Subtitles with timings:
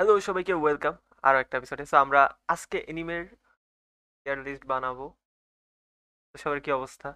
[0.00, 3.22] Hello সবাইকে welcome আরও একটা এপিসোডে সো আমরা আজকে এনিমের
[4.26, 5.04] টিয়ার লিস্ট বানাবো।
[6.34, 7.08] সবার কি অবস্থা?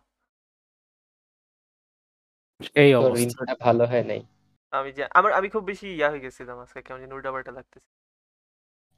[2.75, 4.21] এই অবস্থা। ভালো হয় নাই?
[4.73, 7.89] আমি যে আমার আমি খুব বেশি ইয়া হয়ে গেছিলাম আজকে কেমন যেন উল্টা পাল্টা লাগতেছে।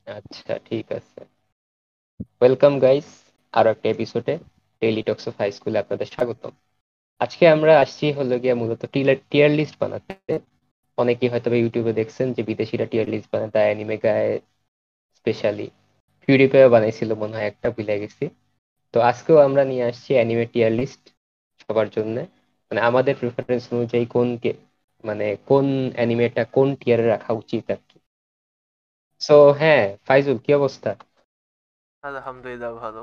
[0.06, 1.20] আচ্ছা ঠিক আছে।
[2.40, 3.08] ওয়েলকাম গাইস
[3.52, 4.34] আরও একটা এপিসোডে
[4.82, 6.52] ডেইলি টক্স অফ হাই স্কুলে আপনাদের স্বাগতম।
[7.20, 8.82] আজকে আমরা আসছি হলো গিয়া মূলত
[9.30, 10.14] টিয়ার লিস্ট বানাতে।
[10.98, 14.32] অনেকেই হয়তো ইউটিউবে দেখছেন যে বিদেশিরা টিয়ার লিস্ট বানায় তাই অ্যানিমে গায়ে
[15.16, 15.66] স্পেশালি
[16.22, 18.24] পিউরিফাইও বানাইছিল মনে হয় একটা ভুলে গেছি।
[18.94, 21.02] তো আজকেও আমরা নিয়ে আসছি অ্যানিমে টিয়ার লিস্ট
[21.62, 22.16] সবার জন্য।
[22.70, 24.60] মানে আমাদের প্রিফারেন্স অনুযায়ী কোন কে-
[25.04, 27.96] মানে কোন অ্যানিমেটা কোন টিয়ারে রাখা উচিত আর কি।
[29.20, 30.90] সো হ্যাঁ ফাইজুল কি অবস্থা?
[32.02, 33.02] আলহামদুলিল্লাহ ভালো।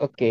[0.00, 0.30] ওকে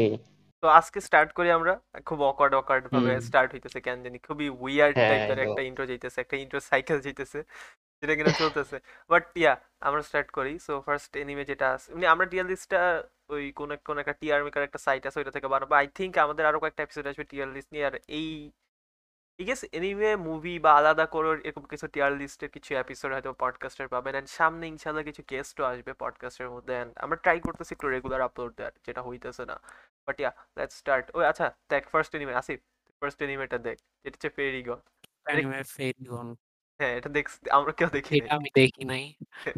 [0.62, 4.18] তো আজকে স্টার্ট করি আমরা। খুব অকওয়ার্ড অকওয়ার্ড ভাবে। স্টার্ট হইতেছে কেন জানি?
[4.18, 7.44] খুবই উইয়ার্ড হ্যাঁ, টাইপের একটা ইন্ট্রো যাইতেছে একটা ইন্ট্রো সাইকেল যাইতেছে
[8.02, 12.26] যেটা কিনা চলতেছে। বাট ইয়া আমরা স্টার্ট করি। সো ফার্স্ট এনিমে যেটা আছে মানে আমরা
[12.26, 15.76] টিয়ার লিস্টটা ওই কোন এক- কোন একটা টিআর মেকার একটা সাইট আছে ওইটা থেকে বানাবো
[15.76, 18.52] আই থিঙ্ক আমাদের আরও কয়েকটা এপিসোড আসবে টিয়ার লিস্ট নিয়ে। আর এই
[19.38, 23.88] ঠিক আছে এনিমে মুভি বা আলাদা করে এরকম কিছু টিয়ার লিস্টের কিছু এপিসোড হয়তো পডকাস্টের
[23.88, 28.22] পাবেন। অ্যান্ড সামনে ইনশাল্লাহ কিছু গেস্টও আসবে পডকাস্টের মধ্যে। অ্যান্ড আমরা ট্রাই করতেছি একটু রেগুলার
[28.22, 29.60] আপলোড দেওয়ার যেটা হইতেছে না।
[30.07, 32.60] বাট ইয়া লেটস স্টার্ট ওই আচ্ছা দেখ ফার্স্ট এনিমে আসিফ
[33.02, 34.80] ফার্স্ট এনিমেটা দেখ যেটা হচ্ছে ফেরিগন
[35.26, 36.27] অ্যানিমে ফেরিগন
[36.80, 37.26] হ্যাঁ এটা দেখ
[37.57, 39.04] আমরা কেউ দেখি এটা আমি দেখি নাই।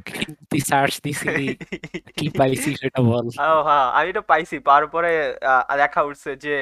[0.10, 1.28] কিন্তু সার্চ দিছি
[2.18, 5.12] কি পাইছি সেটা বল। ও হ্যাঁ আমি এটা পাইছি পাওয়ার পরে
[5.44, 6.56] আহ, লেখা উঠছে যে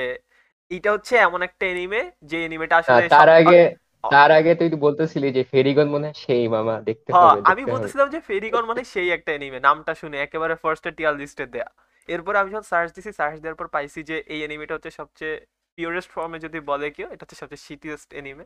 [0.72, 3.60] এটা হচ্ছে এমন একটা এনিমে যে এনিমেটা আসলে তার আগে
[4.04, 8.20] তার আগে তুই বলতেছিলি যে ফেরিগন মনে হয় সেই মামা দেখতে হবে আমি বলতেছিলাম যে
[8.30, 11.70] ফেরিগন মানে সেই একটা এনিমে নামটা শুনে একেবারে ফার্স্ট টিয়ার লিস্টে দেয়া।
[12.10, 15.36] এরপর আমি যখন সার্চ দিছি সার্চ দেওয়ার পর পাইছি যে এই এনিমেটা হচ্ছে সবচেয়ে
[15.78, 18.46] পিওরেস্ট ফর্মে যদি বলে কেউ এটা হচ্ছে সবচেয়ে শিটিয়েস্ট এনিমে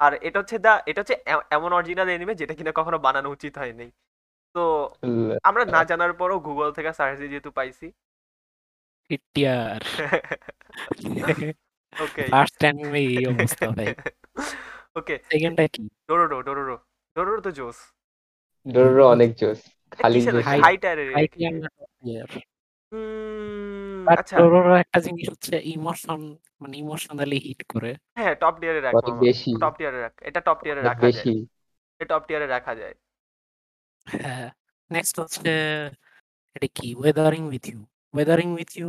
[0.00, 1.16] আর এটা হচ্ছে দা এটা হচ্ছে
[1.56, 3.86] এমন অরিজিনাল এনিমে যেটা কিনা কখনো বানানো উচিত হয়নি।
[4.54, 4.64] তো
[5.48, 7.86] আমরা না জানার পরও গুগল থেকে সার্চ দিয়ে যেহেতু পাইছি।
[12.04, 13.88] ওকে ফার্স্ট অ্যানিমে এই অবস্থা ভাই।
[14.98, 16.76] ওকে সেকেন্ডটা কি ডোরোরো ডোরোরো
[17.16, 17.78] ডোরোরো তো জোস।
[18.66, 19.60] ডোরোরো অনেক জোস।
[20.00, 20.18] খালি
[20.64, 21.08] হাই টায়ারের
[24.06, 24.36] বাট আচ্ছা।
[24.82, 26.20] একটা জিনিস হচ্ছে ইমোশন
[26.60, 30.58] মানে ইমোশনালি হিট করে। হ্যাঁ টপ টিয়ারে রাখব অনেক বেশি। টপ টিয়ারে রাখ এটা টপ
[30.62, 31.32] টিয়ারে অনেক রাখা যায়। বেশি।
[32.00, 32.94] এটা টপ টিয়ারে রাখা যায়।
[34.06, 34.48] হ্যাঁ
[34.90, 35.50] নেক্সট হচ্ছে
[36.56, 36.88] এটা কি?
[36.94, 37.78] Weathering with you
[38.14, 38.88] weathering with you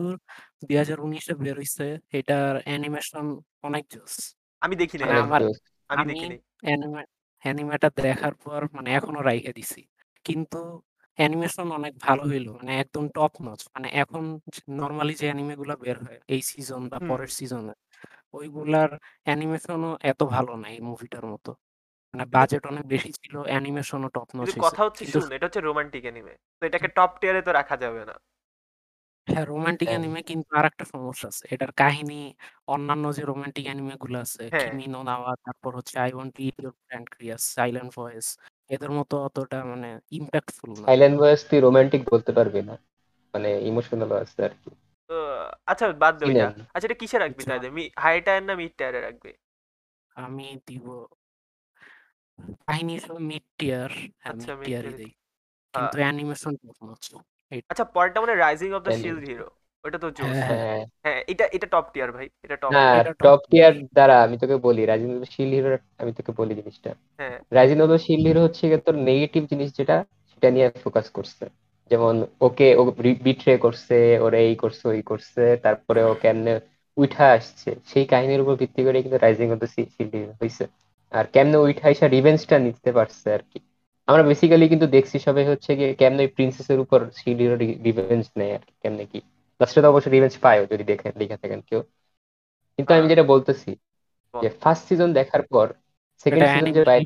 [0.61, 1.85] দুই হাজার উনিশে বের হইছে।
[2.19, 3.25] এটার অ্যানিমেশন
[3.63, 4.13] অনেক জোস।
[4.61, 5.57] আমি দেখি নাই মানে অনেক আমার জোস।
[5.89, 7.03] আমি আমি দেখি নাই অ্যানিমে
[7.43, 9.81] অ্যানিমেটা দেখার পর মানে এখনও রাইখে দিছি।
[10.25, 10.59] কিন্তু
[11.21, 14.23] অ্যানিমেশন অনেক ভালো হইল মানে একদম টপ নচ মানে এখন
[14.79, 17.73] নর্মালি যে অ্যানিমে গুলা বের হয় এই সিজন বা হুম। পরের সিজনে
[18.33, 18.91] ওইগুলার
[19.27, 21.51] অ্যানিমেশনও এত ভালো নাই মুভিটার মতো
[22.13, 25.61] মানে বাজেট অনেক বেশি ছিল অ্যানিমেশনও টপ নচ কিন্তু কথা হচ্ছে কিন্তু শুন এটা হচ্ছে
[25.61, 28.15] রোমান্টিক এনিমে তো এটাকে টপ টিয়ারে তো রাখা যাবে না
[29.27, 32.19] হ্যাঁ রোমান্টিক। অ্যানিমে কিন্তু আরেকটা সমস্যা আছে এটার কাহিনী
[32.67, 36.41] অন্যান্য যে রোমান্টিক অ্যানিমে গুলো আছে হ্যাঁ। কিমি নো নাওয়া তারপর হচ্ছে I want to
[36.43, 38.27] eat your pancreas silent voice
[38.71, 39.89] এদের মতো অতটা মানে
[40.19, 42.75] ইম্প্যাক্টফুল না। সাইলেন্ট ভয়েস তুই রোমান্টিক বলতে পারবি না।
[43.33, 44.69] মানে ইমোশনাল আছে আর কি।
[45.09, 45.17] তো
[45.71, 47.41] আচ্ছা বাদ দে ওইটা। আচ্ছা এটা কিসে রাখবি?
[47.41, 49.31] আচ্ছা। তাহলে মি হাই টায়ার না মিড টায়ারে রাখবি?
[50.15, 50.85] আমি দিব
[52.67, 53.89] কাহিনী হিসেবে মিড টিয়ার
[54.21, 55.11] হ্যাঁ আচ্ছা, মিড টিয়ারই দেই।
[55.73, 57.03] কিন্তু অ্যানিমেশন টপ নচ
[57.71, 58.91] আচ্ছা পরটা মানে rising of the.
[59.01, 59.49] Shield hero
[59.83, 63.39] ওটা তো জোস হ্যাঁ। হ্যাঁ। হ্যাঁ এটা এটা টপ টিয়ার ভাই এটা টপ top টপ
[63.51, 64.81] টিয়ার দ্বারা আমি তোকে বলি
[65.33, 67.37] শিল হিরো আমি তোকে বলি জিনিসটা। হ্যাঁ।
[68.05, 69.95] শিল হিরো হচ্ছে গিয়ে তোর নেগেটিভ জিনিস যেটা
[70.31, 71.43] সেটা নিয়ে ফোকাস করছে।
[71.91, 72.81] যেমন ওকে ও
[73.25, 76.53] বিট্রে করছে ওরা এই করছে ওই করছে তারপরে ও কেমনে
[76.97, 80.63] উঠা আসছে সেই কাহিনীর উপর ভিত্তি করে কিন্তু rising of the shield hero হয়েছে
[81.11, 83.59] আর কেমনে উঠা এসে রিভেঞ্জটা নিতে পারছে আর কি।
[84.07, 87.55] আমরা বেসিক্যালি কিন্তু দেখছি সবাই হচ্ছে গিয়ে কেমনে প্রিন্সেসের উপর শিল হিরো
[87.85, 89.19] রিভেঞ্জ নেয় আর কি কেমনে কি।
[89.61, 91.81] লাস্টে তো অবশ্যই রিভেঞ্জ পায়ও যদি দেখে লিখে থাকেন কেউ।
[92.79, 93.69] কিন্তু আমি হ্যাঁ। যেটা বলতেছি
[94.33, 95.67] যে ফার্স্ট সিজন দেখার পর
[96.25, 97.05] সেকেন্ড সিজন যে বাইরে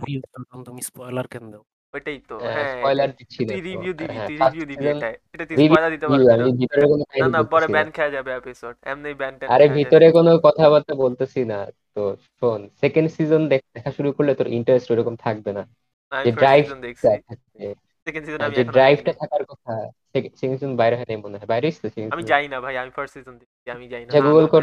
[0.68, 1.64] তুমি স্পয়লার কেন দাও?
[1.94, 5.56] ওইটাই তো হ্যাঁ স্পয়লার দিচ্ছি তুই রিভিউ দিবি হ্যাঁ, তুই রিভিউ দিবি এটা এটা তুই
[5.60, 9.10] স্পয়লার দিতে পারবি আমি না ভিতরে কোনো না না পরে ব্যান খেয়ে যাবে এপিসোড এমনি
[9.22, 11.60] ব্যান আরে ভিতরে কোনো কথাবার্তা বলতেছি না
[11.96, 12.02] তো
[12.38, 15.64] শোন সেকেন্ড সিজন দেখা শুরু করলে তোর ইন্টারেস্ট ওরকম থাকবে না।
[16.12, 17.66] আমি যে ড্রাইভ দেখছি। থাকবে
[18.06, 19.74] সেকেন্ড সিজন আমি এখনও ড্রাইভটা থাকার কথা
[20.14, 22.44] সেকেন্ড সিজন বাইরে হয় নাই মনে হয়। বাইরে হয়েছে আমি season?
[22.48, 24.62] না ভাই আমি ফার্স্ট সিজন দেখছি আমি যাই না। আচ্ছা, কর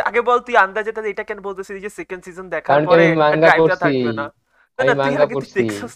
[0.00, 3.04] আগে বল তুই আন্দাজে তাহলে এটা কেন বলতেছিস যে সেকেন্ড সিজন দেখার কি পরে
[3.42, 4.26] ড্রাইভটা পড়ছি। থাকবে না।
[4.78, 5.92] না তুই আগে তুই পড়ছি। দেখছস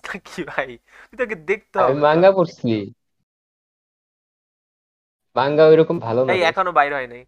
[0.50, 0.70] ভাই?
[1.10, 2.72] তুই দেখতে হবে। মাঙ্গা পড়ছি।
[5.36, 7.22] মাঙ্গা ওইরকম ভালো না এখনও বাইরে হয় নাই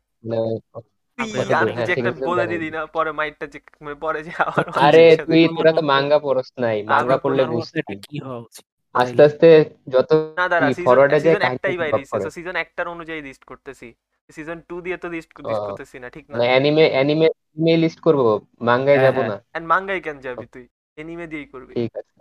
[1.20, 1.32] আমি
[1.70, 5.40] হ্যাঁ, যে একটা বলে হয়েছে। না পরে মাইটটা যে মানে পরে যে আবার আরে তুই
[5.56, 8.64] তোরা তো মাঙ্গা পড়স নাই মাঙ্গা পড়লে বুঝতি কি হওয়া উচিত
[8.94, 9.48] আস্তে আস্তে
[9.86, 13.20] যত না দাঁড়া সিজন ফরওয়ার্ডে যায় একটাই বাইরে ড্রপ হইছে করে তো সিজন একটার অনুযায়ী
[13.28, 13.88] লিস্ট করতেছি।
[14.30, 16.32] সিজন 2 দিয়ে তো লিস্ট লিস্ট করতেছি না ঠিক না?
[16.34, 18.22] মানে অ্যানিমে অ্যানিমে অ্যানিমে লিস্ট করব
[18.68, 20.64] মাঙ্গায় হ্যাঁ, যাব না। এন্ড মাঙ্গাই কেন যাবি তুই?
[20.98, 22.16] এনিমে দিয়েই করবি। ঠিক আছে।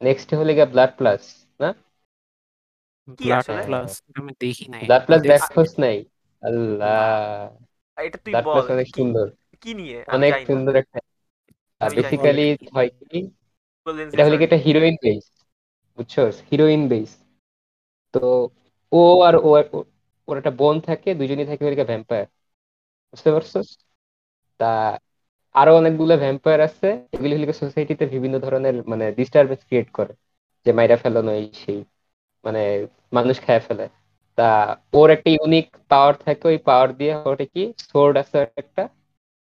[0.00, 1.22] নেক্সট হলে গিয়ে ব্লাড প্লাস
[1.60, 1.70] না?
[3.18, 3.62] কি ব্লাড আসলে?
[3.68, 5.96] প্লাস আমি দেখি নাই। ব্লাড প্লাস দেখছস নাই?
[6.42, 6.96] আল্লাহ।
[7.98, 9.26] এটা তুই বল অনেক কি সুন্দর।
[9.62, 9.98] কি নিয়ে?
[10.08, 10.98] অনেক সুন্দর একটা।
[11.80, 12.42] বেসিক্যালি
[12.74, 13.18] হয় কি
[14.12, 15.24] এটা হলে কি একটা হিরোইন বেস
[15.98, 17.10] বুঝছস হিরোইন বেস
[18.14, 18.18] তো
[18.92, 19.86] ও আর ও ও-
[20.28, 22.26] ওর একটা বোন থাকে দুজনই থাকে হলে ভ্যাম্পায়ার
[23.14, 23.52] বুঝতে পারছ
[24.60, 24.66] তা
[25.54, 30.12] আরও অনেকগুলো ভ্যাম্পায়ার আছে এগুলি হলে সোসাইটিতে বিভিন্ন ধরনের মানে ডিস্টারবেন্স ক্রিয়েট করে।
[30.66, 31.78] যে মাইরা ফেলানো এই সেই
[32.44, 32.60] মানে
[33.12, 33.84] মানুষ খায় ফেলে
[34.38, 34.48] তা
[34.94, 37.62] ওর একটা ইউনিক পাওয়ার থাকে ওই পাওয়ার দিয়ে ওটা কি?
[37.86, 38.82] সোর্ড আছে একটা।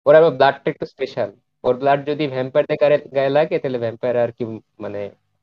[0.06, 1.30] ওর আবার ব্লাডটা একটু স্পেশাল
[1.64, 4.42] ওর ব্লাড যদি ভ্যাম্পায়ারদের গায়ে গায়ে লাগে তাহলে ভ্যাম্পায়ার আর কি
[4.84, 5.00] মানে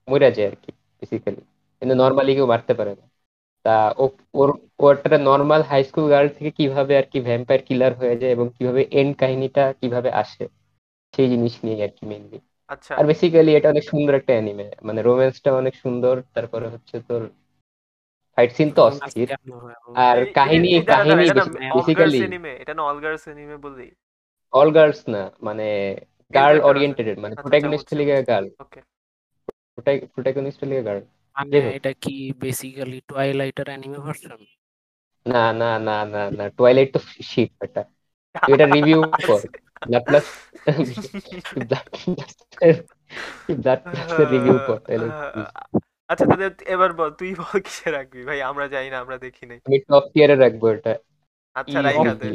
[0.08, 0.70] মরে যায় আর কি
[1.02, 1.42] বেসিক্যালি
[1.82, 3.06] কিন্তু নর্মালি কেউ মারতে পারে না।
[3.66, 4.50] তা ও ওর
[4.80, 8.48] ও একটা নর্মাল হাই স্কুল গার্ল থেকে কীভাবে আর কি ভ্যাম্পায়ার কিলার হয়ে যায় এবং
[8.56, 10.44] কীভাবে এন্ড কাহিনীটা কীভাবে আসে
[11.14, 12.38] সেই জিনিস নিয়ে আর কি মেইনলি
[12.70, 17.22] আচ্ছা। আর বেসিক্যালি এটা অনেক সুন্দর একটা অ্যানিমে মানে রোম্যান্সটা অনেক সুন্দর তারপরে হচ্ছে তোর
[18.38, 19.30] ফাইট সিন তো অস্থির।
[20.06, 21.26] আর কাহিনী কাহিনী
[21.76, 22.20] বেসিক্যালি
[22.62, 23.88] এটা না অল গার্লস এনিমে বললি?
[24.54, 25.68] অল গার্লস না মানে
[26.32, 28.80] গার্ল ওরিয়েন্টেড মানে প্রোটাগনিস্ট লিগে গার্ল ওকে
[30.14, 31.02] প্রোটাগনিস্ট লিগে গার্ল
[31.36, 34.42] মানে এটা কি বেসিক্যালি টুয়াইলাইটের অ্যানিমে ভার্সন
[35.26, 37.00] না না না না না টয়লেট তো
[37.30, 37.82] শিট এটা।
[38.54, 39.42] এটা রিভিউ কর
[40.08, 40.26] প্লাস
[43.94, 45.42] প্লাসের রিভিউ কর বুঝবি।
[46.10, 48.22] আচ্ছা তাহলে এবার বল তুই বল কিসে রাখবি?
[48.24, 50.94] ভাই আমরা জানি না আমরা দেখি নাই। আমি টপ টিয়ারে রাখব এটা।
[51.56, 52.28] আচ্ছা Easy, রাইখা দে।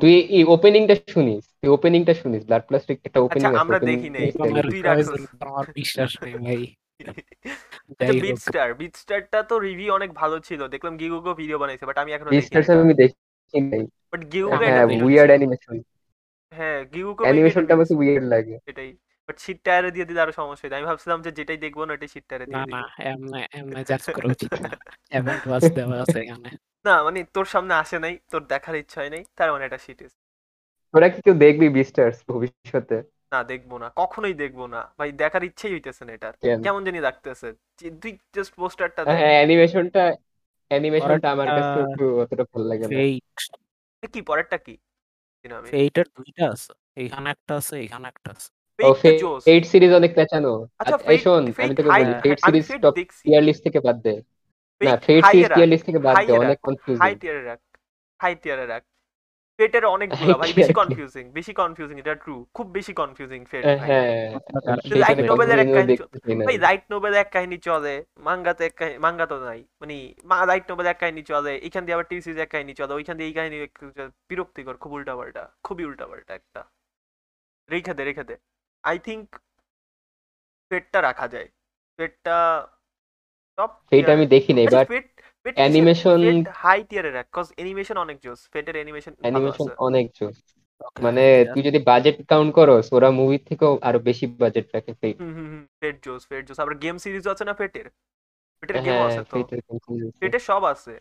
[0.00, 4.08] তুই এই ওপেনিংটা শুনিস তুই ওপেনিংটা শুনিস ব্লাড প্লাস একটা ওপেনিং আচ্ছা, আছে আমরা দেখি
[4.10, 4.26] নাই।
[4.66, 6.60] তুই রাখছস। আমার বিশ্বাস নেই ভাই।
[7.90, 11.84] আচ্ছা যাই বিট স্টার বিট স্টারটা তো রিভিউ অনেক ভালো ছিল। দেখলাম গিগুগো ভিডিও বানাইছে
[11.86, 13.16] বাট আমি এখনও দেখি বিস্টার্স আমি দেখি
[13.64, 13.82] নাই।
[14.12, 15.76] বাট গিগুগো হ্যাঁ, এটা হ্যাঁ উইয়ার্ড অ্যানিমেশন
[16.52, 18.90] হ্যাঁ গিগুগো অ্যানিমেশনটা আমাকে উইয়ার্ড লাগে। এটাই।
[19.32, 22.10] বাট শীট টায়ারে দিয়ে দিলে আরও সমস্যা হতো আমি ভাবছিলাম যে যেটাই দেখব না এটাই
[22.14, 24.70] শীট টায়ারে দিয়ে না দিই এমনে এমনে জাজ করা উচিত না।
[25.12, 26.48] এভেন্ট ওয়াচ দেওয়া আছে এখানে।
[26.86, 30.00] না মানে তোর সামনে আসে নাই তোর দেখার ইচ্ছা হয় নাই তার মানে এটা শীট
[30.94, 32.96] তোরা কি কেউ দেখবি বিস্টার্স ভবিষ্যতে?
[33.32, 36.58] না দেখব না কখনোই দেখব না। ভাই দেখার ইচ্ছেই হইতেছে না এটার। কেন?
[36.62, 37.48] কেমন জানি লাগতেছে।
[38.02, 40.04] তুই জাস্ট পোস্টারটা দেখ। হ্যাঁ অ্যানিমেশনটা
[40.70, 42.94] অ্যানিমেশনটা আমার কাছে একটু অতটা ভালো লাগে না।
[44.02, 44.74] কি পরেরটা কি?
[45.72, 48.50] ফেইটের দুইটা আছে। এখানে একটা আছে এখানে একটা আছে।
[48.86, 52.38] ও Fate জোস। এইট সিরিজ অনেক পেঁচানো আচ্ছা আচ্ছা, এই শোন আমি তোকে বলি Fate
[52.46, 52.94] series top
[53.24, 54.14] tier list থেকে বাদ দে।
[54.80, 57.60] না Fate সিরিজ টিয়ার লিস্ট থেকে বাদ দে অনেক কনফিউজিং হাই টিয়ারে রাখ।
[58.20, 58.82] হাই টিয়ারে রাখ
[59.58, 64.22] ফেটের অনেকগুলো ভাই বেশি কনফিউজিং বেশি কনফিউজিং এটা ট্রু খুব বেশি কনফিউজিং ফেট ভাই। হ্যাঁ
[65.02, 65.94] লাইট সেইখানে নোবেলের এক কাহিনী
[66.48, 67.94] ভাই রাইট নোবেল এক কাহিনী চলে
[68.28, 69.96] মাঙ্গাতে এক কাহিনী মাঙ্গা তো নাই মানে
[70.50, 73.28] রাইট নোবেল এক কাহিনী চলে এখান দিয়ে আবার টিভি সিরিজ এক কাহিনী চলে ওইখান দিয়ে
[73.30, 73.56] এই কাহিনী
[74.30, 76.60] বিরক্তিকর খুব উল্টা পাল্টা খুবই উল্টা পাল্টা একটা।
[77.68, 78.34] রেখে দে রেখে দে।
[78.84, 79.26] আই থিঙ্ক
[80.70, 81.48] পেটটা রাখা যায়।
[81.98, 82.36] পেটটা
[83.58, 85.06] টপ সেইটা আমি দেখি নাই বাট পেট
[85.46, 90.36] পেট Animation- হাই টিয়ারে রাখ কজ অ্যানিমেশন অনেক জোস পেটের অ্যানিমেশন অ্যানিমেশন অনেক জোস
[91.04, 95.32] মানে তুই যদি বাজেট কাউন্ট করস ওরা মুভি থেকেও আরও বেশি বাজেট রাখে ফেট হুম
[95.36, 97.86] হুম হুম পেট জোস পেট জোস আবার গেম সিরিজ আছে না পেটের
[98.62, 99.36] পেটের গেম আছে তো।
[100.20, 100.92] ফেটের সব আছে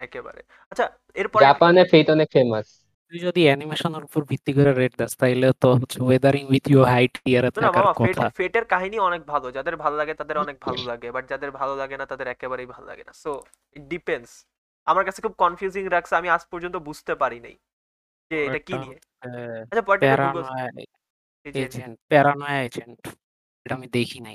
[0.00, 0.40] একেবারে।
[0.72, 0.84] আচ্ছা
[1.16, 2.66] এরপরে জাপানে ফেট অনেক ফেমাস
[3.12, 7.04] তুই যদি অ্যানিমেশনের উপর ভিত্তি করে রেট দাস তাইলে তো হচ্ছে ওয়েদারিং উইথ ইউ হাই
[7.14, 10.56] টিয়ারে না থাকার মামা ফেট কথা। ফেটের কাহিনী অনেক ভালো যাদের ভালো লাগে তাদের অনেক
[10.66, 13.30] ভালো লাগে বাট যাদের ভালো লাগে না তাদের একেবারেই ভালো লাগে না। সো
[13.76, 14.30] ইট ডিপেন্ডস
[14.86, 17.54] আমার কাছে খুব কনফিউজিং রাখছে আমি আজ পর্যন্ত বুঝতে পারি নাই
[18.30, 18.96] যে এটা কি নিয়ে।
[19.64, 20.68] আচ্ছা প্যারানয়
[21.46, 23.00] এজেন্ট প্যারানয় এজেন্ট
[23.66, 24.34] এটা আমি দেখি নাই।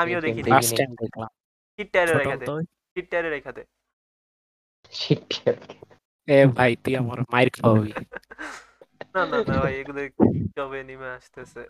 [0.00, 1.30] আমিও দেখি নাই। লাস্ট টাইম দেখলাম।
[1.78, 2.54] হিট টায়ারে ছোট রেখে দে। তো
[2.96, 3.62] হিট টায়ারে রেখে দে।
[6.28, 7.90] এ ভাই তুই আমার মাইর খাওয়াবি
[9.14, 10.00] না না না ভাই এগুলো
[10.56, 11.60] কবে নেমে আসতেছে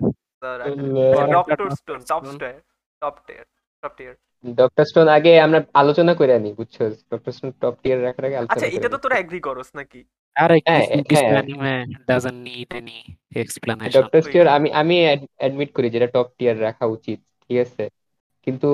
[1.32, 1.68] doctor.
[1.78, 2.54] Stone top Stone। Star
[3.02, 3.46] top tier
[3.82, 6.76] top tier doctor stone আগে আমরা আলোচনা করে আনি বুঝছ?
[7.12, 10.00] ডক্টর স্টোন টপ টিয়ার রাখার আগে আচ্ছা এটা তো তোরা এগ্রি করস নাকি?
[10.36, 11.74] আরে হ্যাঁ, কিছু। Anime
[12.08, 12.98] doesn't need any
[13.36, 14.96] explanation doctor stair আমি আমি
[15.40, 17.84] অ্যাডমিট করি যেটা টপ টিয়ার রাখা উচিত ঠিক আছে?
[18.46, 18.68] কিন্তু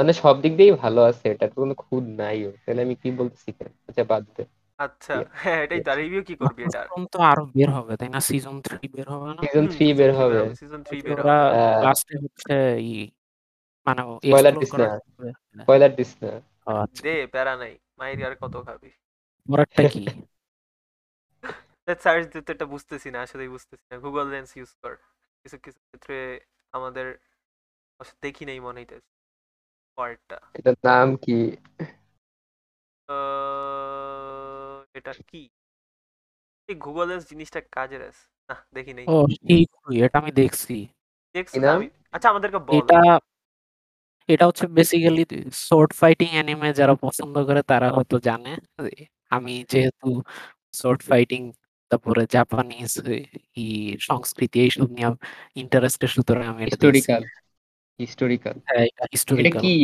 [0.00, 3.08] মানে সব দিক দিয়েই ভালো আছে এটা তো কোনো খুদ নাই ওর। তাহলে আমি কি
[3.20, 3.68] বলতেছি কেন?
[3.88, 4.42] আচ্ছা বাদ দে।
[4.78, 6.80] আচ্ছা হ্যাঁ এটাই তার রিভিউ কি করবি এটা?
[7.14, 8.20] তো আরও বের হবে তাই না?
[8.28, 9.40] সিজন থ্রি বের হবে না?
[9.44, 11.30] সিজন থ্রি বের হবে। সিজন 3 বের হবে।
[11.86, 12.54] লাস্টে হচ্ছে
[12.88, 12.94] ই
[13.86, 14.86] মানে explore দিস না।
[15.58, 16.30] স্পয়লার দিস না।
[16.84, 18.90] আচ্ছা। দে প্যারা নাই। মাইরি আর কত খাবি?
[19.48, 20.02] পরেরটা কি?
[22.04, 24.94] সার্চ দিতে এটা বুঝতেছি না আসলেই বুঝতেছি না। গুগল লেন্স ইউজ কর।
[25.44, 26.16] কিছু কিছু ক্ষেত্রে
[26.74, 27.06] আমাদের
[28.22, 29.10] দেখি নেই মনে হইতেছে
[30.58, 31.38] এটার নাম কি?
[34.94, 35.42] এটা কি?
[36.68, 40.76] এই গুগল লেন্স জিনিসটা কাজের আছে না দেখি নেই। ও শিখুই এটা আমি দেখছি।
[41.34, 41.56] দেখছি?
[41.74, 43.00] আমি আচ্ছা আমাদেরকে বল। এটা
[44.28, 45.22] এটা হচ্ছে বেসিক্যালি
[45.66, 48.52] সোর্ড ফাইটিং অ্যানিমে যারা পছন্দ করে তারা হয়তো জানে।
[49.30, 50.08] আমি যেহেতু
[50.72, 51.40] সোর্ড ফাইটিং
[51.90, 52.92] তারপরে জাপানিজ
[53.56, 53.66] ই
[54.00, 55.10] সংস্কৃতি এইসব নিয়ে
[55.56, 56.76] ইন্টারেস্টেড সুতরাং আমি এটা
[58.00, 59.74] হিস্টোরিক্যাল হ্যাঁ, এটা এটা হিস্টোরিক্যাল কি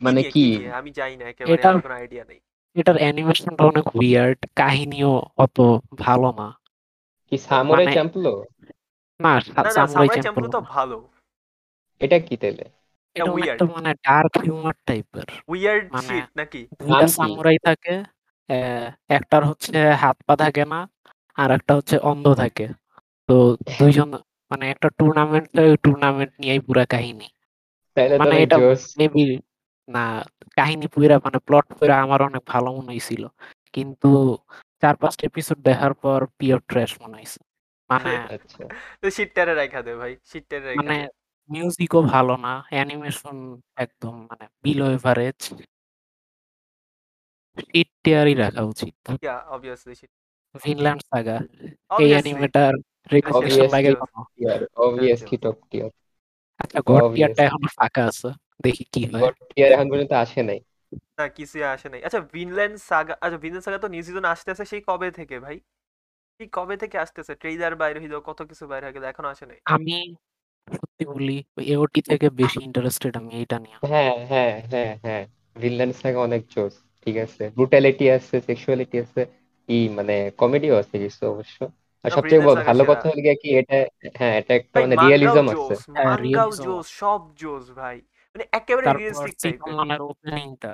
[0.00, 0.72] মানে কি নিয়ে?
[0.72, 2.38] আমি জানি না একেবারে এটা- আমার কোনো আইডিয়া নেই।
[2.76, 5.58] এটার অ্যানিমেশনটা অনেক উইয়ার্ড কাহিনীও অত
[5.98, 6.48] ভালো না।
[7.32, 8.32] কি সামুরাই মানে- চ্যাম্পলো
[9.20, 10.96] না না না সামুরাই সামুরাই চ্যাম্পল চ্যাম্পলু তো ভালো।
[12.00, 12.64] এটা কি তেলে
[13.16, 13.48] এটা weird.
[13.48, 16.60] একটা মানে ডার্ক হিউমার টাইপের উইয়ার্ড মানে- শিট নাকি?
[16.78, 17.08] দুইটা কি?
[17.08, 17.94] সামুরাই থাকে
[18.50, 20.80] আহ, একটার হচ্ছে হাত পা থাকে না
[21.38, 22.66] আর একটা হচ্ছে অন্ধ থাকে।
[23.28, 23.34] তো
[23.80, 24.10] দুইজন
[24.50, 25.48] মানে একটা টুর্নামেন্ট
[25.82, 27.26] টুর্নামেন্ট নিয়েই পুরা কাহিনী।
[27.96, 29.24] তো মানে এটা জোস মেবি
[29.88, 30.04] না
[30.56, 33.22] কাহিনী পুরা মানে প্লট পুরা আমার অনেক ভালো মনে হয়েছিল
[33.74, 34.10] কিন্তু
[34.82, 37.40] চার পাঁচটা এপিসোড দেখার পর পিওর ট্র্যাশ মনে হয়েছে
[37.90, 38.64] মানে আচ্ছা।
[39.00, 40.96] তো শিটটারে রাখা দে ভাই শিটটারে রাখা মানে
[41.50, 43.36] মিউজিকও ভালো না অ্যানিমেশন
[43.76, 45.40] একদম মানে বিলো এভারেজ
[47.74, 47.90] ইট
[48.36, 50.10] রাখা উচিত। Yeah obviously shit
[50.54, 51.36] Vinland saga
[52.02, 52.72] এই অ্যানিমেটার
[53.12, 53.74] রেকমেন্ডেশন Obviously.
[53.74, 53.90] লাগে
[54.76, 55.90] অবভিয়াসলি টপ টিয়ার
[56.60, 58.28] আচ্ছা গড টিয়ারটা এখনও ফাঁকা আছে।
[58.64, 60.58] দেখি কি হয়। গড টিয়ার এখন পর্যন্ত আসে নাই।
[61.18, 64.82] না কিছু আসে নাই। আচ্ছা ভিনল্যান্ড সাগা আচ্ছা ভিনল্যান্ড সাগা তো নিউ সিজন আসতেছে সেই
[64.88, 65.56] কবে থেকে ভাই?
[66.40, 69.58] সেই কবে থেকে আসতেছে ট্রেইলার বাইরে হইল কত কিছু বাইরে হয়ে গেল এখনও আসে নাই?
[69.66, 69.96] আমি
[70.68, 71.36] সত্যি বলি
[71.74, 75.24] এওটি থেকে বেশি ইন্টারেস্টেড আমি এটা নিয়ে। হ্যাঁ হ্যাঁ হ্যাঁ হ্যাঁ।
[75.56, 79.20] ভিনল্যান্ড সাগা অনেক জোস ঠিক আছে। ব্রুটালিটি আছে সেক্সুয়ালিটি আছে
[79.68, 81.58] ই মানে কমেডিও আছে কিছু অবশ্য।
[82.04, 83.76] আর সবচেয়ে ভালো কথা হলো কি এটা
[84.18, 86.16] হ্যাঁ এটা একটা মানে রিয়েলিজম আছে। জোস হ্যাঁ,
[86.66, 87.96] জোস সব জোস ভাই।
[88.34, 90.72] মানে একেবারে রিয়েলিস্টিক টাইপের ওপেনিংটা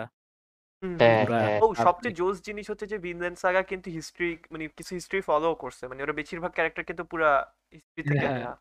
[0.83, 2.97] হ্যাঁ পুরা হ্যাঁ ও সবচেয়ে জোস জিনিস হচ্ছে যে
[3.37, 7.31] সাগা কিন্তু হিস্ট্রি মানে কিছু হিস্ট্রি ফলো করছে। মানে ওরা বেশিরভাগ ক্যারেক্টার কিন্তু পুরা
[7.73, 8.55] হিস্ট্রি থেকে হ্যাঁ,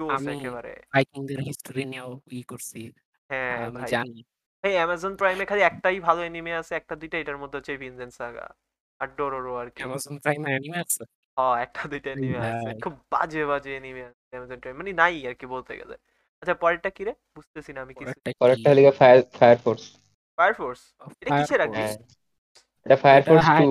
[0.00, 2.80] জোস একেবারে। ভাইকিংদের হিস্টরি নিয়েও ই করছি।
[3.30, 4.20] হ্যাঁ আমি জানি।
[4.64, 7.72] এই অ্যামাজন প্রাইমে খালি একটাই ভালো এনিমে আছে একটা দুইটা এটার মধ্যে হচ্ছে
[8.10, 8.46] সাগা
[9.00, 11.02] আর ডোরোরো আর কি। অ্যামাজন প্রাইমে অ্যানিমে আছে?
[11.64, 15.46] একটা দুইটা এনিমে আছে। খুব বাজে বাজে এনিমে আছে অ্যামাজন প্রাইম মানে নাই আর কি
[15.54, 15.94] বলতে গেলে।
[16.42, 17.12] আচ্ছা পরেরটা কি রে?
[17.36, 18.36] বুঝতেছি না আমি কিছু। পরেরটা কি?
[18.40, 19.84] পরেরটা হলো fire fire force
[20.38, 20.80] fire force
[21.20, 21.84] এটা কিসের আগে?
[22.86, 23.68] এটা fire force high to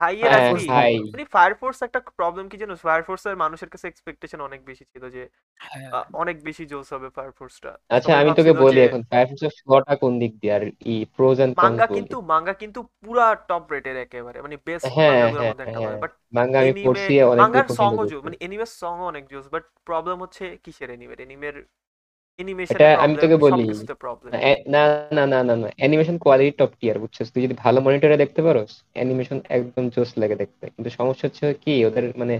[0.00, 2.74] high এর আর কি। হাই এর হ্যাঁ আসবি মানে ফায়ার ফোর্স একটা প্রবলেম কি জানো
[2.84, 5.22] ফায়ার ফোর্সের মানুষের কাছে এক্সপেকটেশন অনেক বেশি ছিল যে
[5.60, 5.88] হ্যাঁ,
[6.22, 10.12] অনেক বেশি জোস হবে ফায়ার ফোর্সটা আচ্ছা আমি তোকে বলি এখন ফায়ার ফোর্সের ফ্লটা কোন
[10.22, 10.52] দিক দিয়ে?
[10.58, 14.84] আর ই প্রোজ এন্ড কনস মাঙ্গা কিন্তু মাঙ্গা কিন্তু পুরা টপ রেটের একেবারে মানে বেস্ট
[15.00, 19.04] মাঙ্গাগুলোর মধ্যে একটা হ্যাঁ। বাট মাঙ্গা আমি এনিমে পড়ছি অনেক মাঙ্গার সংও মানে এনিমের সংও
[19.12, 21.56] অনেক জোস বাট প্রবলেম হচ্ছে কিসের এনিমের এনিমের
[22.72, 23.62] এটা আমি তোকে বলি।
[24.66, 24.82] না
[25.16, 27.26] না না না না। অ্যানিমেশন কোয়ালিটি টপ টিয়ার বুঝছিস?
[27.32, 31.72] তুই যদি ভালো মনিটরে দেখতে পারোস অ্যানিমেশন একদম জোস লাগে দেখতে। কিন্তু সমস্যা হচ্ছে কি
[31.84, 32.34] ওদের মানে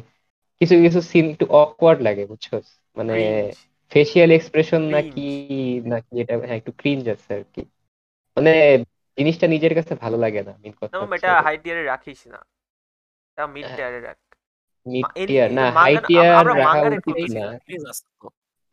[0.60, 2.66] কিছু কিছু সিন একটু অকওয়ার্ড লাগে বুঝছস?
[2.96, 3.14] মানে
[3.92, 4.82] ফেসিয়াল এক্সপ্রেশন.
[4.94, 5.26] নাকি
[5.86, 7.62] নাকি এটা হ্যাঁ একটু ক্রিঞ্জ আছে আর কি।
[8.36, 8.52] মানে
[9.18, 12.40] জিনিসটা নিজের কাছে ভালো লাগে না মেন কথা না এটা হাই টিয়ারে রাখিস না।
[13.28, 14.18] এটা মিড হ্যাঁ। টিয়ারে রাখ।
[14.86, 17.44] মিড টিয়ার না হাই টিয়ার রাখা উচিত না।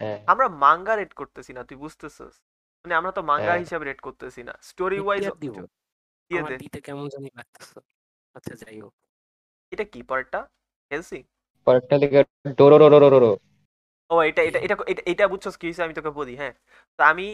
[0.01, 2.33] হ্যাঁ। আমরা মাঙ্গা রেট করতেছি না তুই বুঝতেছিস?
[2.85, 5.23] মানে আমরা তো মাঙ্গা হ্যাঁ। হিসাবে রেট করতেছি না। Story wise.
[6.31, 7.79] দিয়ে দে। দিতে কেমন জানি লাগতেছে।
[8.35, 8.93] আচ্ছা যাই হোক।
[9.71, 10.39] এটা কি পরেরটা?
[10.91, 11.19] হেলসি
[11.67, 12.21] পরেরটা লেগে
[12.59, 13.31] ডোরোরোরোরোরো।
[14.09, 14.75] ও এটা এটা এটা
[15.11, 16.53] এটা বুঝছস কি হয়েছে আমি তোকে বলি হ্যাঁ।
[16.99, 17.25] তো আমি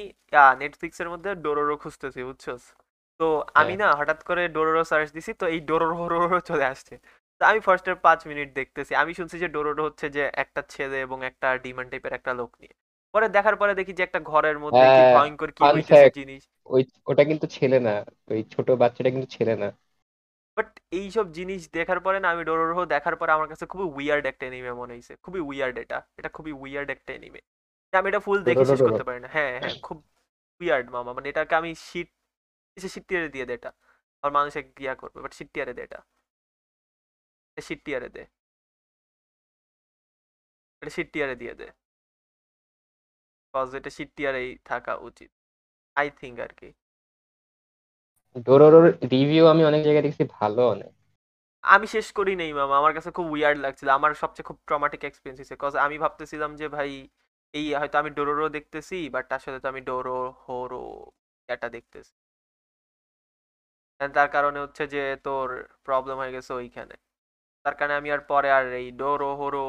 [0.61, 2.63] নেটফ্লিক্স এর মধ্যে ডোরোরো খুঁজতেছি বুঝছস?
[3.19, 6.17] তো আমি হ্যাঁ। না হঠাৎ করে ডোরোরো সার্চ দিছি তো এই ডোরোরো
[6.49, 6.95] চলে আসছে।
[7.41, 11.25] আমি ফার্স্ট ফার্স্টের পাঁচ মিনিট দেখতেছি। আমি শুনছি যে ডোরোডো হচ্ছে যে একটা ছেলে এবং
[11.25, 12.73] একটা ডিমান্ড টাইপের একটা লোক নিয়ে।
[13.13, 16.13] পরে দেখার পরে দেখি যে একটা ঘরের মধ্যে কি হ্যাঁ, ভয়ঙ্কর কি fun হইতেছে fact.
[16.13, 19.69] জিনিস। ওই ওটা কিন্তু ছেলে না ওই ছোট বাচ্চাটা কিন্তু ছেলে না।
[20.57, 24.45] বাট এইসব জিনিস দেখার পরে না আমি ডোরোরো দেখার পরে আমার কাছে খুবই উইয়ার্ড একটা
[24.45, 27.41] এনিমে মনে হয়েছে খুবই উইয়ার্ড এটা। এটা খুবই উইয়ার্ড একটা এনিমে
[27.93, 29.97] আমি এটা ফুল দেখে শেষ করতে পারি না। হ্যাঁ হ্যাঁ খুব
[30.61, 32.09] উইয়ার্ড মামা। মানে এটাকে আমি শীত
[32.77, 33.71] শীত টিয়ারে দিয়ে দে এটা।
[34.23, 35.99] আর মানুষ এক ইয়া করবে বাট শীত টিয়ারে দে এটা।
[37.85, 38.23] টিয়ারে দে।
[40.81, 41.67] এটা টিয়ারে দিয়ে দে।
[43.53, 45.31] কজ এটা টিয়ারেই থাকা উচিত।
[45.97, 46.69] আই থিঙ্ক আর কি।
[49.13, 50.91] রিভিউ আমি অনেক জায়গায় দেখছি ভালো অনেক
[51.63, 55.39] আমি শেষ করি নেই মামা। আমার কাছে খুব উইয়ার্ড লাগছিল। আমার সবচেয়ে খুব ট্রমাটিক এক্সপিরিয়েন্স
[55.39, 56.89] হয়েছে। কজ আমি ভাবতেছিলাম যে ভাই
[57.53, 60.83] এই হয়তো আমি ডোরোরো দেখতেছি বাট তার সাথে তো আমি ডোরো হোরো
[61.49, 62.13] এটা দেখতেছি।
[64.15, 65.47] তার কারণে হচ্ছে যে তোর
[65.85, 66.95] প্রবলেম হয়ে গেছে ওইখানে।
[67.67, 69.63] তার কারণে আমি আর পরে আর এই ডোরো হোরো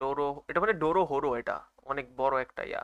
[0.00, 1.56] ডোরো এটা মানে ডোরো হোরো এটা
[1.90, 2.82] অনেক বড় একটা ইয়া।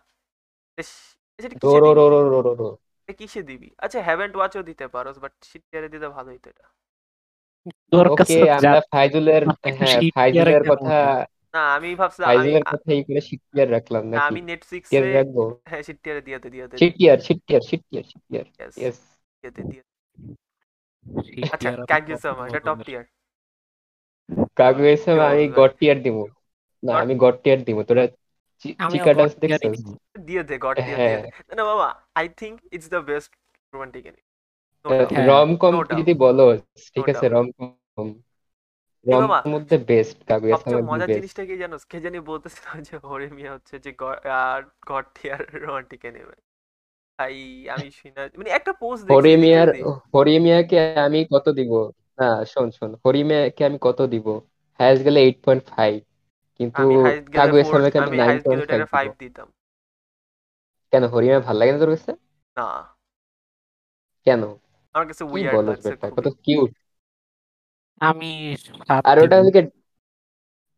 [3.21, 3.69] কিসে দিবি?
[3.85, 6.67] আচ্ছা হ্যাভেন্ট ওয়াচও দিতে পারোস বাট শিটটিয়ারে দিতে ভালো হইতো এটা।
[8.15, 9.43] ওকে আমরা ফাইজুলের
[9.81, 10.97] হ্যাঁ ফাইজুলের কথা
[11.55, 15.39] না আমি ভাবছিলাম ফাইজুলের কথা এই করে শিটিয়ার রাখলাম না, আমি নেটফ্লিক্সে রাখব?
[15.71, 16.21] হ্যাঁ শিটটিয়ারে
[18.81, 18.99] ইয়েস
[19.71, 19.83] দিয়ে
[21.55, 23.16] আচ্ছা দিয়ে কাগিসামা এটা টপ রাখো।
[24.29, 26.17] টিয়ার কাগুয়েসামা আমি গড টিয়ার দিব।
[26.83, 28.05] না আমি গড টিয়ার দিব। তোরা
[28.91, 29.81] চিকা ডান্স দেখছিস?
[30.29, 31.89] দিয়ে দে গড টিয়ার হ্যাঁ। দিয়ে দে। না, বাবা
[32.21, 33.31] I think it's the best
[33.73, 34.05] romantic
[34.85, 35.75] হ্যাঁ, রম কম.
[36.01, 36.45] যদি বলো
[36.95, 37.27] ঠিক আছে.
[37.35, 38.09] রম কম
[39.07, 41.83] রম মধ্যে বেস্ট কাগুয়েসামা সবচেয়ে মজার বেস্ট জিনিসটা কি জানোস?
[41.91, 43.91] কে জানি বলতেছিল যে হরে মিয়া হচ্ছে যে
[44.91, 46.37] গড টিয়ার রোমান্টিক এনিমি
[47.19, 47.35] ভাই
[47.75, 51.73] আমি শুনা মানে একটা পোস্ট দেখছি হরিমিয়ার literally। হরিমিয়াকে আমি কত দিব?
[52.19, 54.27] না শোন শোন হরিমিয়াকে আমি কত দিব?
[54.81, 55.95] হাইস্ট গেলে এইট পয়েন্ট ফাইভ
[56.61, 59.49] কিন্তু আমি হাইস্ট গেলে কাগুয়েসামাকে আমি আমি গেলে পয়েন্ট ফাইভ ওটাকে দিতাম।
[60.93, 62.13] কেন হরিমিয়া ভালো লাগে না তোর কাছে?
[62.57, 62.67] না।
[64.27, 64.43] কেন?
[64.95, 66.73] আমার কাছে কি উইয়ার্ড বলো লাগছে খুবই। কত কিউট
[68.01, 68.31] আমি
[68.81, 69.73] সাত আর ওটা দিব। হচ্ছে কি-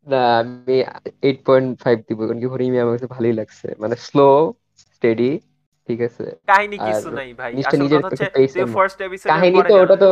[0.07, 0.75] না আমি
[1.21, 4.27] এইট পয়েন্ট ফাইভ দিব কারণ কি হরিমিয়া আমার কাছে ভালোই লাগছে। মানে স্লো
[4.77, 5.29] স্টেডি
[5.89, 9.95] ঠিক আছে। কাহিনী কিছু নাই ভাই। আসল কথা হচ্ছে তুই ফার্স্ট এপিসোডের কাহিনী তো ওটা
[9.95, 10.07] তো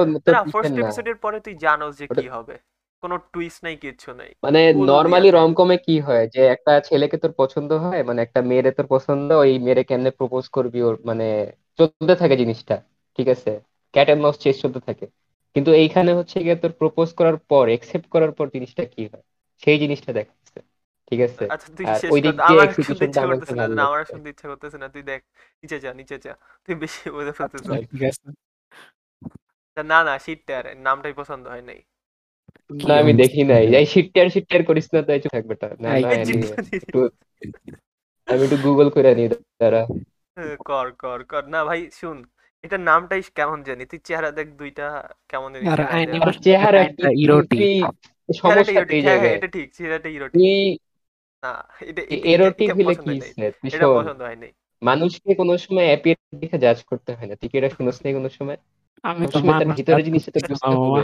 [0.52, 2.56] ফার্স্ট এপিসোডের পরে তুই জানোস যে কি হবে।
[3.04, 6.26] কোনো টুইস্ট নাই কিছু নাই। মানে নর্মালি। রমকমে কি হয়?
[6.28, 10.44] যে একটা ছেলেকে তোর পছন্দ হয় মানে একটা মেয়েরে তোর পছন্দ ওই মেয়েরে কেমনে প্রপোজ
[10.50, 11.28] করবি ওর মানে
[11.80, 12.76] চলতে থাকে জিনিসটা
[13.20, 13.52] ঠিক আছে?
[13.94, 15.06] ক্যাট এন্ড মাউস চেস চলতে থাকে।
[15.56, 19.24] কিন্তু এইখানে হচ্ছে গিয়ে তোর প্রপোজ করার পর একসেপ্ট করার পর জিনিসটা কি হয়?
[19.64, 20.37] সেই জিনিসটা দেখাচ্ছে
[21.08, 21.44] ঠিক আছে?
[21.50, 24.30] আচ্ছা তুই শেষ ওই দিক দিয়ে আমার execution শুনতে ইচ্ছা টা করতেছে না আমার শুনতে
[24.30, 25.22] ইচ্ছা করতেছে না তুই দেখ
[25.62, 26.34] নিচে যা নিচে যা
[26.66, 28.28] তুই বেশি বলে ফেলতেছিস আচ্ছা, ঠিক আছে।
[29.78, 31.80] না না শীতটা আর নামটাই পছন্দ হয় নাই।
[32.80, 33.14] না আমি?
[33.14, 36.10] দেখি নাই। এই শিটটার শিটটার করিস না তাই থাকবে তা না না
[38.28, 39.28] আমি একটু গুগল করে নিই
[39.62, 39.84] দাঁড়া।
[40.66, 42.18] কর কর কর। না ভাই শুন
[42.64, 43.84] এটা নামটাই কেমন জানি?
[43.86, 44.86] তুই চেহারা দেখ দুইটা
[45.30, 47.50] কেমন জানি আর চেহারা দেখ। anime- চেহারা kinda তুই- erotic.
[47.52, 47.76] তুই
[48.30, 50.40] চেহারাটা সমস্যা এই হ্যাঁ হ্যাঁ জায়গায় এটা ঠিক চেহারাটা ইরোটিক
[51.44, 53.32] না এটা এটা- এটা- এরোটিক হলে কি হয় নাই
[53.68, 54.22] এটা পছন্দ
[54.82, 58.30] মানুষকে কোনো সময় অ্যাপিয়ার দেখে জাজ করতে হয় না। তুই কি এটা শুনস নাই কোনো
[58.30, 58.58] সময়?
[59.04, 61.04] আমি তো তার ভিতরে জিনিসটা বুঝতে হবে।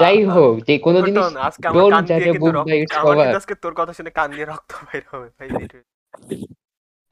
[0.00, 3.14] যাই হোক যে কোনো জিনিস আজকে আমার কান দিয়ে কিন্তু বুক রক্ত- বাই ইটস আমার
[3.14, 5.48] কভার আজকে তোর কথা শুনে কান দিয়ে রক্ত বের হবে ভাই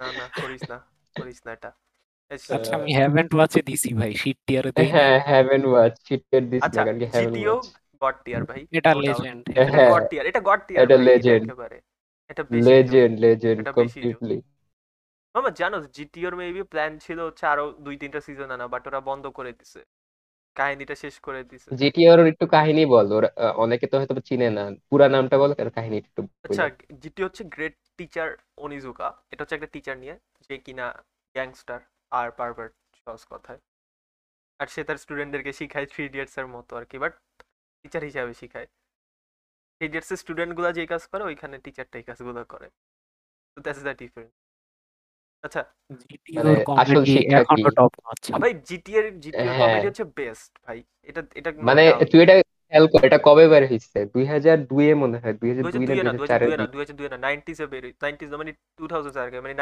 [0.01, 0.79] না না করিস না
[1.17, 1.71] করিস না এটা।
[2.31, 5.95] আচ্ছা আমি হ্যাভেন্ট ওয়াচে দিছি ভাই শিট টিয়ারে নাই। হ্যাঁ হ্যাভেন ওয়াচ
[6.45, 7.67] দিস আচ্ছা না কারণ কি haven't GTO watch
[8.03, 9.43] god tier ভাই। এটা লেজেন্ড
[9.75, 10.97] হ্যাঁ গড টিয়ার এটা গড টিয়ার এটা।
[11.39, 11.79] একেবারে।
[12.31, 14.39] এটা লেজেন্ড লেজেন্ড। কমপ্লিটলি
[15.35, 19.25] মামা জানো জিটিওর মেবি প্ল্যান ছিল হচ্ছে আরও দুই তিনটা সিজন আনা বাট ওরা বন্ধ
[19.39, 19.81] করে দিছে।
[20.57, 23.29] কাহিনীটা শেষ করে দিছে। জিটিআর একটু কাহিনী বল ওরা
[23.65, 26.65] অনেকে তো হয়তো চিনে না। পুরা নামটা বল আর কাহিনী একটু আচ্ছা
[27.03, 28.29] জিটি হচ্ছে গ্রেট টিচার
[28.65, 30.15] অনিজুকা এটা হচ্ছে একটা টিচার নিয়ে
[30.47, 30.87] যে কিনা
[31.35, 31.81] গ্যাংস্টার
[32.19, 33.61] আর পারভার্ট সহজ কথায়।
[34.61, 37.13] আর সে তার স্টুডেন্টদেরকে শিখায় থ্রি ইডিয়টস এর মতো আর কি বাট
[37.87, 38.69] টিচার হিসাবে শিখায়।
[39.81, 42.69] ইডিয়টস এর স্টুডেন্টগুলা যে কাজ করে ওইখানে টিচারটা এই কাজগুলো করে।
[43.55, 44.33] তো দ্যাটস দ্য ডিফারেন্স
[45.45, 45.63] আচ্ছা
[46.39, 47.45] মানে আসল কমেডি শিক্ষা কি?
[47.45, 48.53] এখনও টপ নচ ভাই
[48.99, 49.07] এর
[49.39, 52.35] হ্যাঁ। কমেডি হচ্ছে বেস্ট ভাই। এটা এটা মানে তুই এটা
[52.73, 53.65] খেয়াল কর এটা কবে বের
[54.15, 56.19] দুই হাজার দুইয়ে মনে হয় দুই হাজার দু দুই হাজার না দুই দুই না হাজার
[56.19, 57.65] দু হাজার দুই চারের না দু হাজার দুই না নাইনটিসে
[58.41, 59.55] মানে টু থাউজেন্ড আর কি মানে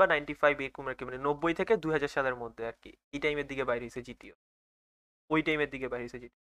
[0.00, 2.90] বা নাইনটি ফাইভ এরকম আর কি মানে নব্বই থেকে দুই হাজার সালের মধ্যে আর কি।
[3.14, 4.34] এই টাইমের দিকে বাইরে হয়েছে জিটিও
[5.30, 6.49] ওই টাইমের দিকে বাইরে হয়েছে জিটিও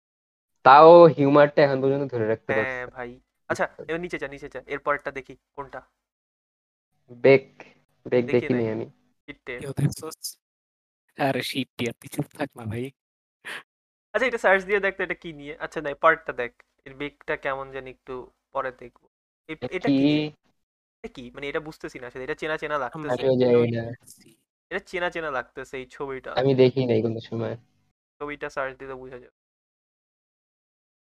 [0.66, 3.10] তাও হিউমারটা এখন পর্যন্ত ধরে রাখতে হ্যাঁ পারছে ভাই।
[3.50, 5.82] আচ্ছা এবার নিচে যা নিচে যা। এরপরটা দেখি কোনটা?
[7.24, 7.46] বেক
[8.06, 8.88] বেক দেখি দেখিনি নাই। আমি।
[11.18, 12.84] আরে শিট টিয়ার তুই থাক না ভাই
[14.14, 16.52] আচ্ছা এটা সার্চ দিয়ে দেখ তো এটা কি নিয়ে। আচ্ছা না পার্টটা দেখ।
[16.86, 18.16] এর বেকটা কেমন জানি একটু
[18.54, 19.02] পরে দেখব।
[19.50, 19.98] এটা কি?
[20.00, 20.12] কি?
[20.98, 21.24] এটা কি?
[21.36, 23.24] মানে এটা বুঝতেছি না আসলে এটা চেনা চেনা লাগতেছে।
[24.72, 27.56] এটা চেনা চেনা লাগতেছে এই ছবিটা। আমি দেখি নাই কোনো সময়।
[28.22, 29.39] ছবিটা সার্চ দিলে বোঝা যাবে।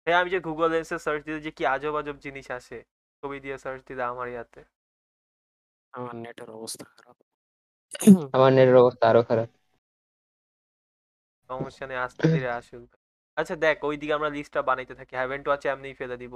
[0.06, 2.78] হ্যাঁ আমি যে গুগল লেন্সে সার্চ দিলে যে কি আজব আজব জিনিস আসে
[3.22, 4.60] ছবি দিয়ে সার্চ দিলে আমার ইয়াতে।
[5.94, 7.16] আমার নেটের অবস্থা খারাপ।
[8.34, 9.48] আমার নেটের অবস্থা আরও খারাপ।
[11.50, 12.88] সমস্যা নেই আস্তে ধীরে আসুক।
[13.36, 16.34] আচ্ছা দেখ ওইদিকে আমরা লিস্টটা বানাইতে থাকি। হ্যাভেন টু আছে এমনিই ফেলে দিব।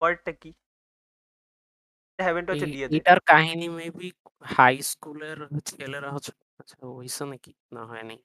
[0.00, 0.50] পরেরটা কি?
[2.18, 4.08] হ্যাভেন টু আছে দিয়ে দে। এটার কাহিনী মেবি
[4.54, 7.52] হাই স্কুলের ছেলেরা হচ্ছে আচ্ছা হইছে নাকি?
[7.74, 8.16] না হয়নি।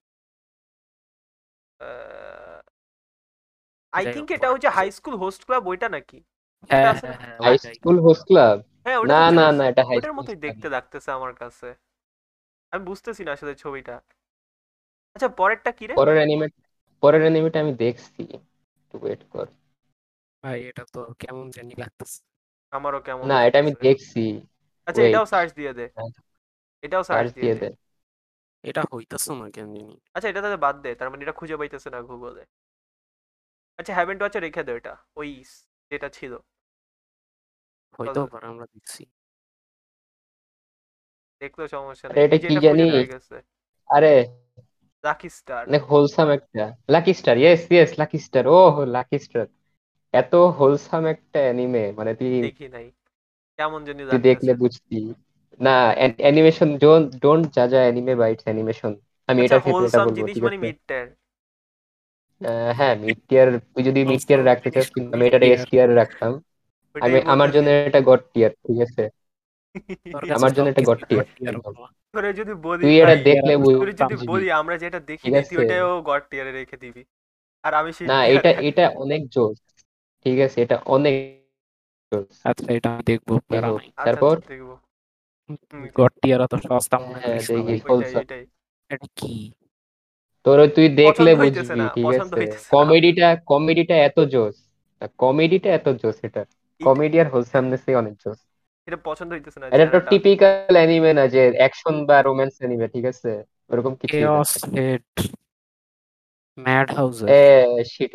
[3.93, 6.17] আই থিংক এটা হচ্ছে হাই স্কুল হোস্ট ক্লাব ওইটা নাকি?
[7.43, 8.57] হাই স্কুল হোস্ট ক্লাব
[9.01, 11.67] ওটা না না না এটা হাই ওটার স্কুল মতোই দেখতে লাগতেছে আমার কাছে।
[12.73, 13.95] আমি বুঝতেছি না আসলে ছবিটা।
[15.15, 15.93] আচ্ছা পরেরটা কি রে?
[15.99, 16.47] পরের অ্যানিমে
[17.03, 18.21] পরের অ্যানিমেটা আমি দেখছি।
[18.81, 19.47] একটু ওয়েট কর।
[20.43, 22.19] ভাই এটা তো কেমন জানি লাগতেছে।
[22.73, 24.23] আমারও কেমন না এটা আমি লাগতেছে। দেখছি।
[24.87, 25.25] আচ্ছা এটাও.
[25.33, 26.11] সার্চ দিয়ে দে। হ্যাঁ।
[26.83, 27.69] এটাও সার্চ সার্চ দিয়ে দিয়ে দে। দে।
[28.63, 31.89] এটা হইতেছে না কেন জানি। আচ্ছা এটা তাহলে বাদ দে। তার মানে এটা খুঁজে পাইতেছে
[31.95, 32.43] না গুগলে
[33.79, 35.29] আচ্ছা হ্যাভেন টু আছে রেখে দে এটা ওই
[35.91, 36.33] যেটা ছিল।
[37.99, 39.01] চলো। পারে আমরা দেখছি।
[41.41, 42.85] দেখলেও সমস্যা নেই এটা কি জানি?
[43.89, 44.13] আরে
[45.03, 48.59] লাকি স্টার অনেক হোলসাম একটা। Lucky star yes yes lucky star ও
[48.95, 49.45] লাকি স্টার
[50.13, 52.87] এত হোলসাম একটা অ্যানিমে মানে তুই দেখি নাই।
[53.59, 54.99] কেমন জানি তুই দেখলে বুঝতি।
[55.59, 55.75] না
[56.19, 58.91] অ্যানিমেশন ডোন্ট ডোন্ট জাজ অ্যানিমে বাইটস অ্যানিমেশন
[59.29, 60.77] আমি আচ্ছা এটার ক্ষেত্রে এটা হোলসাম বলব জিনিস মানে মিড
[62.73, 66.31] হ্যাঁ মিড টিয়ার তুই যদি মিড টিয়ার রাখতে চাস কিন্তু আমি এটা এস টিয়ার রাখতাম।
[66.95, 69.03] আমি আমার জন্য এটা গড টিয়ার ঠিক আছে?
[70.37, 74.75] আমার জন্য এটা একদম। বলা। তোরে যদি বলি তুই এটা দেখলে তোরে যদি বলি আমরা
[74.77, 77.03] যেটা দেখি তুই ওটাও গড টিয়ারে রেখে দিবি।
[77.63, 79.57] আর আমি না এটা এটা অনেক জোস।
[80.25, 81.15] ঠিক আছে এটা অনেক
[82.43, 84.55] আচ্ছা এটা আমি দেখব হোক, নাই। আচ্ছা, তারপর আচ্ছা,
[85.95, 87.39] গড টিয়ার অত সস্তা মনে হ্যাঁ।
[87.89, 88.43] ওইটাই।
[88.89, 89.33] এটা কি?
[90.45, 92.67] তোর তুই দেখলে বুঝবি ঠিক আছে?
[92.69, 94.55] কমেডিটা কমেডিটা এত জোস
[95.17, 96.41] কমেডিটা এত জোস এটা।
[96.83, 98.39] কমেডি আর হোলসামনেস অনেক জোস
[98.87, 103.05] এটা পছন্দ হইতেছে না এটা তো টিপিক্যাল অ্যানিমে না যে অ্যাকশন বা রোম্যান্স অ্যানিমে ঠিক
[103.05, 103.31] আছে?
[103.69, 105.01] ওরকম কিছুই না কেওস হেড
[106.57, 108.11] ম্যাড হাউসের এ শিট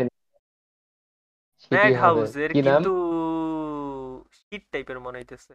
[1.72, 1.92] ম্যাড
[2.52, 2.74] কি নাম?
[2.74, 2.94] কিন্তু
[4.32, 5.52] শীত টাইপের মনে হইতেছে।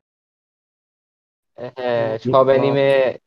[1.78, 3.18] হ্যাঁ সব। অ্যানিমে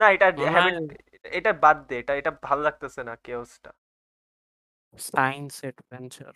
[0.00, 3.70] না এটা haven't- এটা বাদ দে এটা এটা ভালো লাগতেছে না কেওসটা
[4.94, 6.34] সায়েন্স অ্যাডভেঞ্চার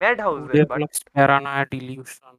[0.00, 2.34] ম্যাড হাউসের বাট ডেভেলপস প্যারানয়েড ইলিউশন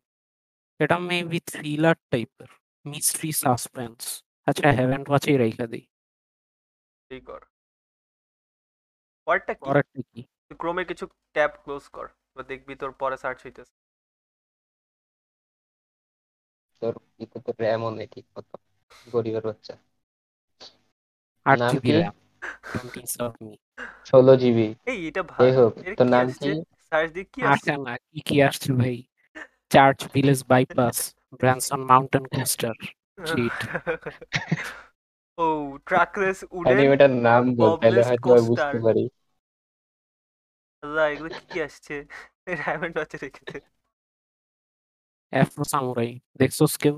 [0.80, 2.50] এটা মেবি থ্রিলার টাইপের
[2.86, 4.00] মিস্ট্রি সাসপেন্স
[4.48, 5.86] আচ্ছা হ্যাভেন্ট ওয়াচেই রেখে দিই।
[7.10, 7.42] এই কর।
[9.28, 9.64] পরেরটা কি?
[9.68, 10.22] পরেরটা কি?
[10.46, 13.74] তুই ক্রোমে কিছু ট্যাব ক্লোজ কর বা দেখবি তোর পরে সার্চ হইতেছে।
[16.82, 18.54] তোর ইতে তো র্যামও নেই ঠিক মতো
[19.14, 19.74] গরিবের বাচ্চা।
[21.46, 22.16] আট জিবি র্যাম।
[24.10, 26.52] ষোলো জিবি। এই এটা যাই হোক তোর নাম কি?
[26.90, 27.72] সার্চ দিয়ে কি আসছে?
[27.86, 28.96] না কি কি আসছে ভাই?
[29.72, 30.98] Church village bypass
[31.40, 32.76] Branson mountain coaster
[33.30, 33.58] Cheat.
[35.38, 35.46] ও
[35.90, 39.04] ট্রাকলেস উডেন অ্যানিমেটার নাম বল তাহলে হয়তো বুঝতে পারি।
[40.84, 41.96] আল্লাহ এগুলো কি কি আসছে?
[42.66, 43.18] হ্যাভেন্ট ওয়াচে
[45.34, 46.96] অ্যাফ্রো সামুরাই দেখছোস কেউ?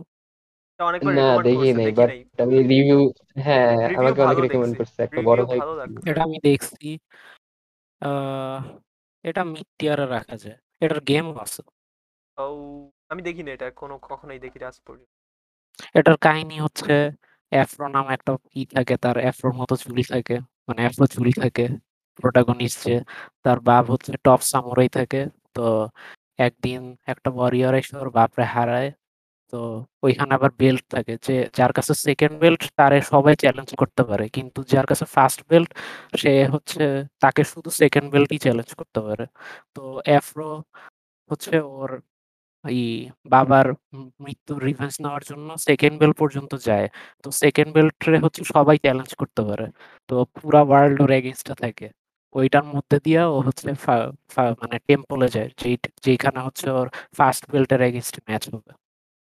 [0.80, 2.10] অনেকবার না রেকমেন্ড দেখি করছে নাই দেখি বাট
[2.44, 3.00] আমি রিভিউ
[3.46, 5.60] হ্যাঁ Review আমাকে অনেক রেকমেন্ড করছে একটা বড় ভাই
[6.06, 6.88] এটা আমি দেখছি
[8.02, 8.60] আহ,
[9.26, 11.62] এটা মিড টিয়ারে রাখা যায় এটার গেম আছে।
[12.38, 12.46] ও
[13.10, 15.12] আমি দেখি না এটা কোনো কখনোই দেখি আজ পর্যন্ত
[15.96, 16.94] এটার কাহিনী হচ্ছে
[17.52, 20.36] অ্যাফ্রো নামে একটা কি থাকে তার অ্যাফ্রোর মতো চুল থাকে
[20.68, 21.66] মানে অ্যাফ্রো চুল থাকে
[22.20, 22.96] প্রোটাগনিস্ট যে
[23.46, 25.22] তার বাপ হচ্ছে টপ সামুরাই থাকে
[25.56, 25.66] তো
[26.40, 28.90] একদিন একটা ওয়ারিয়র এসে ওর বাপরে হারায়
[29.56, 29.62] তো
[30.06, 34.60] ওইখানে আবার বেল্ট থাকে যে যার কাছে সেকেন্ড বেল্ট তারে সবাই চ্যালেঞ্জ করতে পারে। কিন্তু
[34.74, 35.70] যার কাছে ফার্স্ট বেল্ট
[36.22, 36.82] সে হচ্ছে
[37.24, 39.26] তাকে শুধু সেকেন্ড বেল্টই চ্যালেঞ্জ করতে পারে।
[39.76, 40.48] তো অ্যাফ্রো
[41.30, 41.92] হচ্ছে ওর
[42.66, 42.82] এই
[43.34, 43.68] বাবার
[44.26, 46.88] মৃত্যুর রিভেঞ্জ নেওয়ার জন্য সেকেন্ড বেল্ট পর্যন্ত যায়।
[47.24, 49.66] তো সেকেন্ড বেল্টে হচ্ছে সবাই চ্যালেঞ্জ করতে পারে।
[50.10, 51.88] তো পুরা ওয়ার্ল্ড ওর এগেনস্টে থাকে।
[52.36, 53.68] ওইটার মধ্যে দিয়ে ও হচ্ছে
[54.62, 55.76] মানে টেম্পলে যায়। যেই
[56.08, 56.88] যেখানে হচ্ছে ওর
[57.20, 58.72] ফার্স্ট বেল্টের এগেনস্টে ম্যাচ হবে।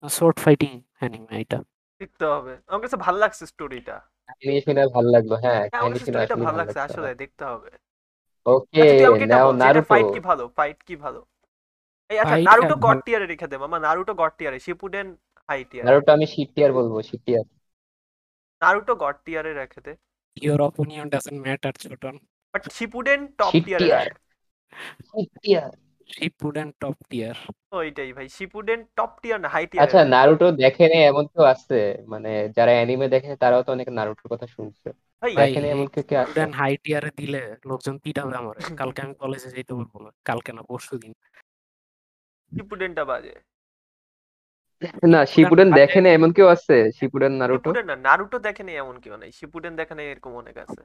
[0.03, 1.59] শর্ট ফাইটিং অ্যানিমে এটা।
[2.01, 3.95] দেখতে হবে। আমার কাছে ভালো লাগছে স্টোরিটা
[4.29, 7.09] কাহিনী শুনে ভালো লাগল হ্যাঁ হ্যাঁ আমার কাছে শুনে স্টোরিটা ভালো ভালো লাগছে লাগছে। আসলে
[7.15, 7.71] দেখতে হবে।
[8.45, 10.43] ওকে আচ্ছা তুই আমাকে এটা নাও বল যে এটা নারুটো ফাইট কি ভালো?
[10.57, 11.19] ফাইট কি ভালো?
[12.09, 15.07] এই আচ্ছা হ্যাঁ, গড। টিয়ারে রেখে দে মামা নারুটো গড টিয়ারে শিপুডেন
[15.49, 17.45] হাই টিয়ার নারুটো আমি শিটিয়ার বলব শিটিয়ার
[18.61, 19.93] নারুটো গড টিয়ারে রেখে দে।
[20.37, 22.15] Your opinion doesn't matter Choton
[22.53, 24.15] but Shippuden top টিয়ারে shit tier রাখ।
[25.09, 25.71] শিটিয়ার
[26.09, 27.37] শিপুডেন টপ টিয়ার
[27.71, 31.79] ওইটাই ভাই শিপুডেন টপ টিয়ার না হাই আচ্ছা টিয়ারে নারুটো দেখেনি এমন কেউ আছে?
[32.07, 34.87] মানে যারা অ্যানিমে দেখে তারাও তো অনেক নারুটোর কথা শুনছে।
[35.23, 36.27] ভাই ভাই এমন কেউ কি আছে?
[36.27, 40.61] স্টুডেন্ট হাই টিয়ারে দিলে লোকজন পিটাবে আমার। কালকে আমি কলেজে যেতে পারব না কালকে না
[40.69, 41.13] পরশু দিন।
[42.51, 43.35] শিপুডেনটা বাজে
[45.13, 46.75] না শিপুডেন দেখেনি এমন কেউ আছে?
[46.97, 50.81] শিপুডেন নারুটো না নারুটো দেখেনি এমন কেউ নাই। শিপুডেন দেখে নাই এরকম অনেক আছে।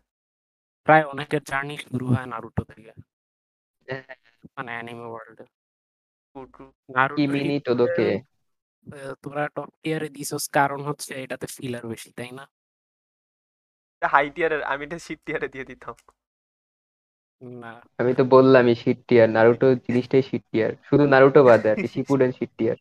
[0.86, 2.90] প্রায় অনেকের জার্নি শুরু হয় নারুটো থেকে।
[4.58, 5.46] মানে অ্যানিমে ওয়ার্ল্ডে
[6.36, 6.72] True, true.
[7.18, 8.08] কিমিনি তোদোকে
[9.22, 12.44] তোরা টপ টিয়ারে দিছস কারণ হচ্ছে এটাতে ফিলার বেশি তাই না?
[14.02, 15.96] হাই টিয়ারের আমি এটা শিপ টিয়ারে দিয়ে দিতাম।
[17.42, 22.30] না। আমি তো বললামই শিট টিয়ার নারুটো জিনিসটাই শিট টিয়ার শুধু নারুটো বাদে আর শিপুডেন
[22.38, 22.78] শিট টিয়ার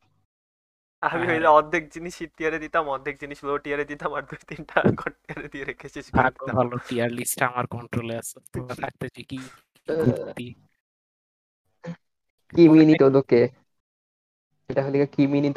[1.04, 4.42] আমি হ্যাঁ। হইলে অর্ধেক জিনিস হিট টিয়ারে দিতাম অর্ধেক জিনিস লো টিয়ারে দিতাম আর দুই
[4.50, 8.38] তিনটা গড টিয়ারে দিয়ে রেখে শেষ করে ভাগ্য দিতাম। ভালো টিয়ার লিস্ট আমার কন্ট্রোলে আছে।
[8.54, 9.40] তোমরা থাকতে কি
[14.70, 14.98] এটা হলে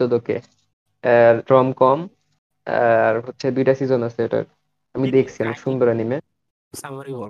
[0.00, 0.34] তোদোকে
[1.48, 1.98] রম কম
[2.66, 4.44] আর হচ্ছে দুইটা সিজন আছে এটার।
[4.94, 6.16] আমি কি দেখছি অনেক সুন্দর অ্যানিমে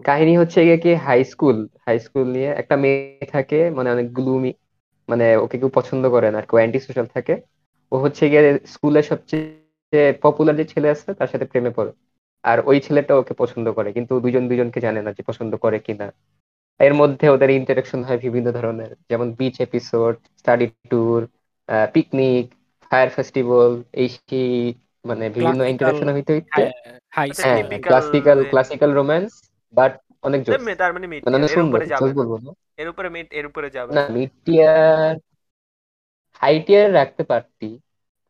[0.07, 2.99] কাহিনী হচ্ছে গিয়ে কি হাই স্কুল হাই স্কুল নিয়ে একটা মেয়ে
[3.33, 4.51] থাকে মানে অনেক গ্লুমি
[5.09, 7.35] মানে ওকে কেউ পছন্দ করে না আর কেউ অ্যান্টি সোশ্যাল থাকে।
[7.93, 8.43] ও হচ্ছে গিয়ে
[8.73, 9.45] স্কুলের সবচেয়ে
[10.23, 11.93] পপুলার যে ছেলে আছে তার সাথে প্রেমে পড়ে।
[12.45, 16.07] আর ওই ছেলেটা ওকে পছন্দ করে কিন্তু দুজন দুজনকে জানে না যে পছন্দ করে কিনা।
[16.81, 21.21] এর মধ্যে ওদের ইন্টারাকশন হয় বিভিন্ন ধরনের যেমন beach episode study tour
[21.95, 22.45] picnic
[22.91, 24.51] fire festival এই সেই
[25.05, 26.63] মানে বিভিন্ন ইন্টারাকশন হইতে হইতে।
[27.83, 29.31] ক্লাসিক্যাল ক্লাসিক্যাল রোম্যান্স
[29.75, 30.41] বাট অনেক
[30.79, 32.51] তার মানে মিড মানে সুন্দর উপরে যাবে। বলব না।
[32.83, 35.13] এর উপরে মিড এর উপরে যাবে। না মিড টিয়ার
[36.41, 37.69] হাই টিয়ার রাখতে পারতি।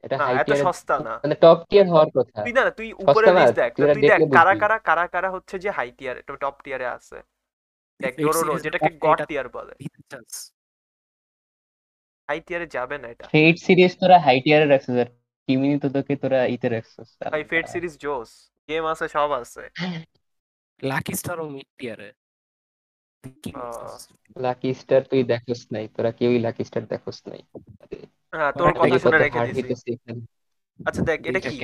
[0.04, 3.26] এটা হাই টিয়ার সস্তা না। মানে টপ টিয়ার হওয়ার কথা। তুই না না, তুই উপরে
[3.38, 7.18] লিস্ট দেখ। তুই দেখ কারা কারা কারা কারা হচ্ছে যে হাই টিয়ার টপ টিয়ারে আছে।
[8.00, 9.74] দেখ Fate ডোরোরো যেটাকে গড টিয়ার বলে।
[12.28, 15.08] হাই টিয়ারে যাবে না এটা। ফেট সিরিজ তোরা হাই টিয়ারে রাখছিস আর
[15.48, 18.30] কিমিনি তোদেরকে তোরা ইতে রাখছিস। ভাই ফেট সিরিজ জোস
[18.68, 19.62] গেম আছে সব আছে।
[20.82, 22.08] লাকি স্টারও মিড টিয়ারে?
[24.36, 27.40] লাকি স্টার তুই দেখোস নাই তোরা কেউই লাকি স্টার দেখোস নাই।
[28.32, 29.92] হ্যাঁ তোর কথা শুনে রেখে দিছি।
[30.80, 31.56] আচ্ছা দেখ এটা কি?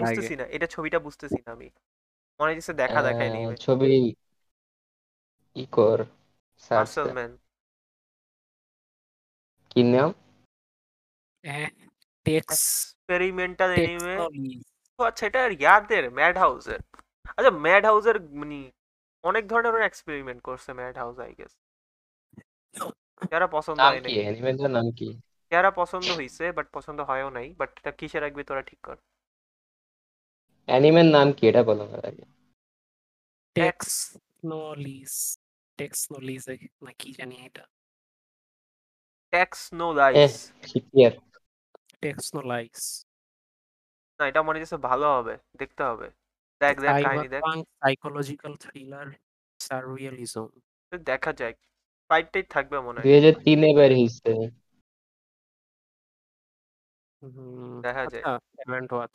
[0.00, 1.68] বুঝতেছি না এটা ছবিটা বুঝতেছি না আমি।
[2.40, 3.90] মনে হচ্ছে দেখা দেখায় আহ, ছবি
[5.56, 5.98] ই কর
[6.62, 7.32] সার্চ মার্সেল ম্যান
[9.70, 10.10] কি নাম
[12.26, 12.58] টেক্স
[13.04, 14.16] এক্সপেরিমেন্টাল এনিমে
[14.98, 16.80] আচ্ছা এটা ইয়াদের ম্যাড হাউসের
[17.36, 18.58] আচ্ছা ম্যাড হাউসের মানে
[19.24, 21.52] অনেক ধরনের এক্সপেরিমেন্ট করছে ম্যাড হাউস আই গেস
[23.32, 24.14] যারা পছন্দ হয় কি?
[24.14, 24.14] নাই?
[24.18, 25.08] অ্যানিমেটার নাম কি?
[25.52, 28.96] যারা পছন্দ হইছে বাট পছন্দ হয়ও নাই বাট এটা কিসে রাখবি তোরা ঠিক কর।
[30.68, 31.42] অ্যানিমের নাম কি?
[31.50, 32.24] এটা বলো আমার আগে।
[33.56, 35.14] টেক্সনোলিস
[35.78, 36.44] টেক্সনোলিস
[36.84, 37.64] না কি জানি এটা
[39.32, 40.34] ট্যাক্স নো লাইস
[40.70, 41.12] শিপিয়ার
[42.02, 42.80] টেক্সনোলাইস
[44.20, 46.08] না এটা মনে হচ্ছে ভালো হবে দেখতে হবে
[46.60, 47.42] দেখ দেখ কাহিনী দেখ
[47.82, 49.08] সাইকোলজিক্যাল থ্রিলার
[49.60, 50.46] সাররিয়ালিজম
[50.92, 51.54] দেখা যায়
[52.10, 54.32] ফাইট টাইট থাকবে মনে হয় হাজার তিনে বের হয়েছে
[57.86, 58.22] দেখা যায়।
[58.64, 59.14] Event watch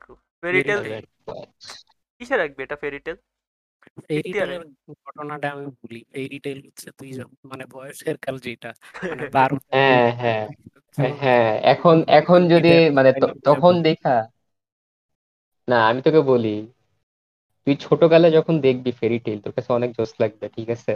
[0.00, 1.04] true fairy tail Fairy
[2.20, 3.33] কিসে রাখবি এটা ফেরিটেল ফেরি
[5.00, 8.70] ঘটনাটা আমি ভুলি ফেরি টেল হচ্ছে তুই যখন মানে বয়সের কাল যেটা
[9.10, 10.44] মানে বারো হ্যাঁ হ্যাঁ
[11.18, 13.10] হ্যাঁ এখন এখন যদি মানে
[13.46, 14.14] তখন দেখা।
[15.68, 16.48] না আমি তোকে বলি
[17.66, 20.92] তুই ছোটকালে যখন দেখবি ফেরি টেল তোর কাছে অনেক জোস লাগবে ঠিক আছে?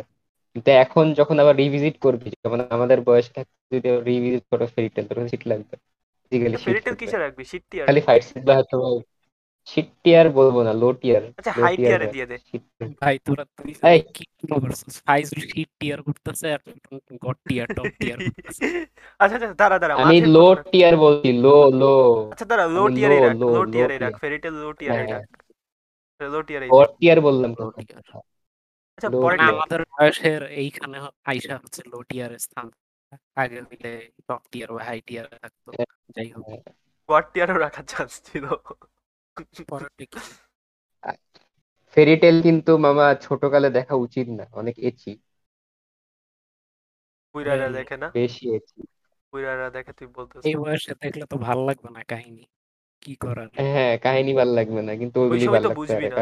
[0.56, 3.40] কিন্তু এখন যখন আবার রিভিজিট করবি যেমন আমাদের বয়সে
[3.72, 5.74] যদি রিভিজিট করো ফেরি টেল তোর কাছে শীত লাগবে।
[6.32, 7.44] শীত ফেরিটেল লাগবে। কিসে রাখবি?
[7.64, 8.76] টিয়ার খালি ফাইট সিট বা হয়তো
[10.02, 12.36] টিয়ার বলব না লো টিয়ার আচ্ছা হাই টিয়ারে দিয়ে দে।
[13.00, 14.24] ভাই তোরা তুই এই। কি
[15.06, 16.60] ফাইজুল হিট টিয়ার করতেছে আর
[17.24, 18.18] গড টিয়ার টপ টিয়ার
[19.20, 21.94] আচ্ছা আচ্ছা দাঁড়া দাঁড়া আমি লো টিয়ার বলছি লো লো
[22.32, 25.26] আচ্ছা দাঁড়া লো টিয়ারে রাখ লো টিয়ারে রাখ ফেরিটেল লো টিয়ারে হ্যাঁ। রাখ।
[26.20, 27.50] লো টিয়ারে গড টিয়ার বললাম?
[28.98, 32.66] আচ্ছা tier। আমাদের বয়সের এইখানে আইসা হচ্ছে লো টিয়ারের স্থান।
[33.36, 33.90] আগে হইলে
[34.28, 35.68] টপ টিয়ার বা হাই টিয়ার থাকতো।
[36.16, 36.46] যাই হোক।
[37.08, 38.44] গড টিয়ারও রাখার চান্স ছিল।
[41.96, 45.12] ফেরি টেল কিন্তু মামা ছোটকালে দেখা উচিত না অনেক এচি।
[47.34, 48.08] বুইরারা দেখে না?
[48.18, 48.80] বেশি এচি।
[49.32, 52.44] বুইরারা দেখে তুই বলতেছিস এই বয়সে দেখলে তো ভালো লাগবে না কাহিনী
[53.02, 53.48] কি করার?
[53.74, 56.16] হ্যাঁ কাহিনী ভালো লাগবে না কিন্তু ওই সময় তো বুঝবি না।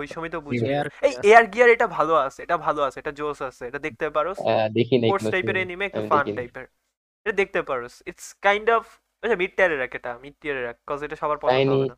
[0.00, 0.70] ওই সময় তো বুঝবি।
[1.06, 4.38] এই এয়ার গিয়ার এটা ভালো আছে এটা ভালো আছে এটা জোস আছে এটা দেখতে পারোস?
[4.78, 6.64] দেখি নাই স্পোর্টস টাইপের এনিমে একটু ফান টাইপের
[7.26, 8.84] এটা দেখতে পারোস। ইটস কাইন্ড অফ
[9.22, 11.96] আচ্ছা মিড টিয়ারে রাখ এটা মিড টিয়ারে রাখ কজ এটা সবার পছন্দ হবে না।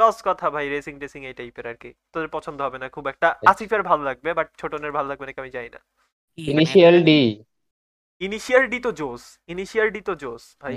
[0.00, 3.28] সহজ কথা ভাই রেসিং টেসিং এই টাইপের আর কি তোদের পছন্দ হবে না খুব একটা।
[3.52, 5.80] আসিফের ভালো লাগবে বাট ছোটনের ভালো লাগবে নাকি আমি জানি না।
[6.38, 7.20] ইনিশিয়াল ডি
[8.20, 10.74] ইনিশিয়াল ডি তো জোস ইনিশিয়াল ডি তো জোস ভাই।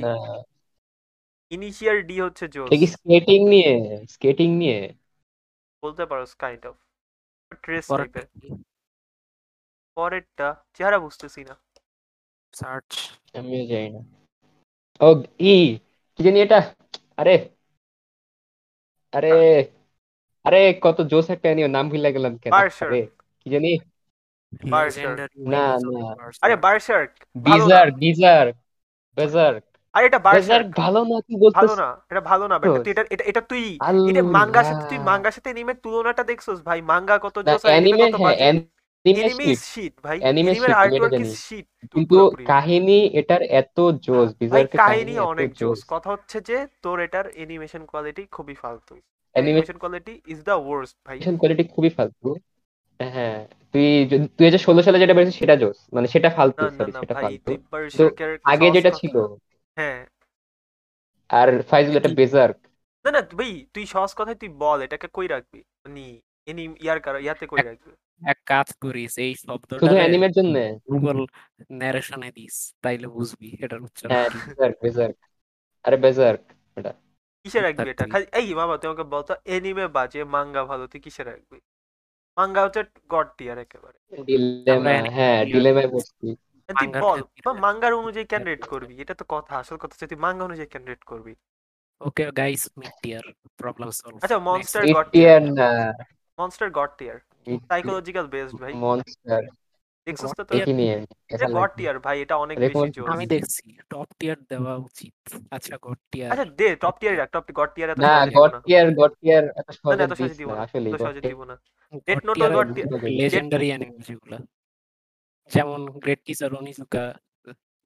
[1.51, 3.73] ইনিশিয়াল ডি হচ্ছে জোস। কি স্কেটিং নিয়ে?
[4.13, 4.79] স্কেটিং নিয়ে?
[5.83, 6.75] বলতে পারোস কাইন্ড অফ
[7.63, 8.25] ট্রেস টাইপের
[9.97, 11.55] পরেরটা চেহারা বুঝতেছি না।
[12.53, 12.91] সার্চ
[13.39, 14.01] আমিও জানি না।
[15.05, 15.07] ও
[15.53, 15.55] ই
[16.13, 16.59] কি জানি এটা?
[17.21, 17.35] আরে
[19.13, 19.29] আরে
[20.45, 22.51] আরে কত জোস একটা নিয়ে নাম ভুলে গেলাম কেন?
[22.83, 22.99] আরে
[23.41, 23.71] কি জানি?
[25.53, 26.01] না, না।
[26.43, 27.11] আরে বার্সার্ক
[27.45, 28.45] বিজার বিজার
[29.17, 29.53] বেজার
[29.93, 33.23] আরে এটা বার্সার্ক ভালো না কি ভালো না এটা ভালো না বাট তুই এটা এটা
[33.31, 33.63] এটা তুই
[34.09, 38.05] এটা মাঙ্গার সাথে তুই মাঙ্গা মাঙ্গার সাথে নেমে তুলনাটা দেখছস ভাই। মাঙ্গা কত জোস অ্যানিমে
[38.19, 38.35] হ্যাঁ
[41.91, 44.33] কিন্তু কাহিনী এটার এত জোস
[44.77, 48.95] কাহিনী অনেক জোস কথা হচ্ছে যে তোর এটার অ্যানিমেশন কোয়ালিটি খুবই ফালতু।
[49.31, 52.35] Animation quality is the worst ভাই। কোয়ালিটি খুবই ফালতু।
[53.01, 56.91] হ্যাঁ তুই যদি- তুই যে ষোলো সালে যেটা বেরিয়েছে সেটা জোস মানে সেটা ফালতু সরি
[56.91, 59.17] সেটা আগে যেটা ছিল
[59.75, 60.05] হ্যাঁ।
[61.29, 62.57] আর ফাইজুল এটা বেজার্ক
[63.05, 65.63] না না ভাই তুই সহজ কথায় তুই বল এটাকে কই রাখবি?
[65.85, 66.19] মানে
[66.81, 67.91] ইয়ার কার ইয়াতে কই রাখবি?
[68.21, 70.55] এক কাজ করিস এই শুধু শব্দটা অ্যানিমের জন্য?
[70.87, 71.17] গুগল
[71.79, 75.15] ন্যারেশনে দিস তাইলে বুঝবি এটার উচ্চারণ হ্যাঁ। বেজার্ক বেজার্ক
[75.85, 76.43] আরে বেজার্ক
[77.45, 78.05] কিসে রাখবি এটা?
[78.13, 81.57] খালি এই বাবা তুই আমাকে বলতো এনিমে বাজে মাঙ্গা ভালো তুই কিসে রাখবি?
[82.37, 82.81] মাঙ্গা হচ্ছে
[83.13, 83.97] গড টিয়ার একেবারে।
[84.27, 86.27] ডিলেমা হ্যাঁ। ডিলেমায় পড়ছি
[86.69, 88.93] তুই বল বা মাঙ্গার অনুযায়ী ক্যান রেট করবি?
[89.03, 91.33] এটা তো কথা আসল কথা হচ্ছে তুই মাঙ্গা অনুযায়ী ক্যান রেট করবি?
[92.01, 93.25] Okay guys mid tier
[93.59, 95.69] problem solve আচ্ছা মনস্টার গড টিয়ার না।
[96.37, 97.17] Monster god tier
[97.69, 99.43] psychological based ভাই মনস্টার
[100.07, 102.55] দেখছিস তো God তুই tier দেখিনি আমি এটা দেখা গড লাগবে। টিয়ার ভাই এটা অনেক
[102.57, 105.15] এরকম বেশি জোর আমি দেখছি টপ টিয়ার দেওয়া উচিত
[105.55, 108.37] আচ্ছা গড টিয়ার আচ্ছা দে টপ টিয়ার রাখ টপ গড টিয়ার এত না সহজে দিব
[108.37, 110.63] গড না টিয়ার গড টিয়ার এত না, সহজে না, এত সহজে দিস দিব না না
[110.65, 111.55] আসলে এত God সহজে tier- দিব না
[111.93, 112.87] god Death Note tier or God tier?
[113.19, 114.37] Legendary anime যেগুলো
[115.51, 117.03] যেমন great teacher Onizuka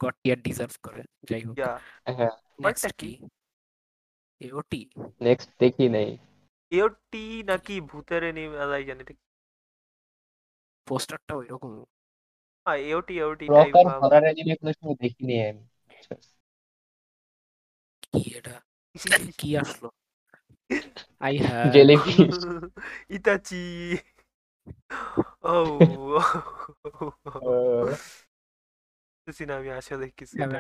[0.02, 1.72] god tier deserve করে যাই হোক ইয়া
[2.10, 3.12] হ্যাঁ নেক্সট ওইটা কি
[4.42, 4.82] এওটি
[5.22, 6.10] নেক্সট দেখি নাই
[6.72, 9.18] এওটি নাকি ভূতের এনিমে আলাই জানি ঠিক
[10.88, 11.72] পোস্টারটা ওইরকম।
[12.66, 15.64] হ্যাঁ AOT AOT type proper horror anime কোনো সময় দেখিনি আমি
[18.14, 18.56] কি এটা?
[19.40, 19.88] কি আসলো?
[21.22, 22.36] আই হ্যাভ জেলিফিশ
[23.10, 23.64] ইতাচি
[25.44, 25.56] ও
[29.28, 30.60] বুঝছি আমি আসলে কিছু এটা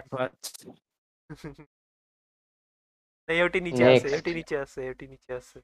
[3.65, 4.27] নিচে আছে Next.
[4.37, 5.57] নিচে আছে এওটি নিচে আছে।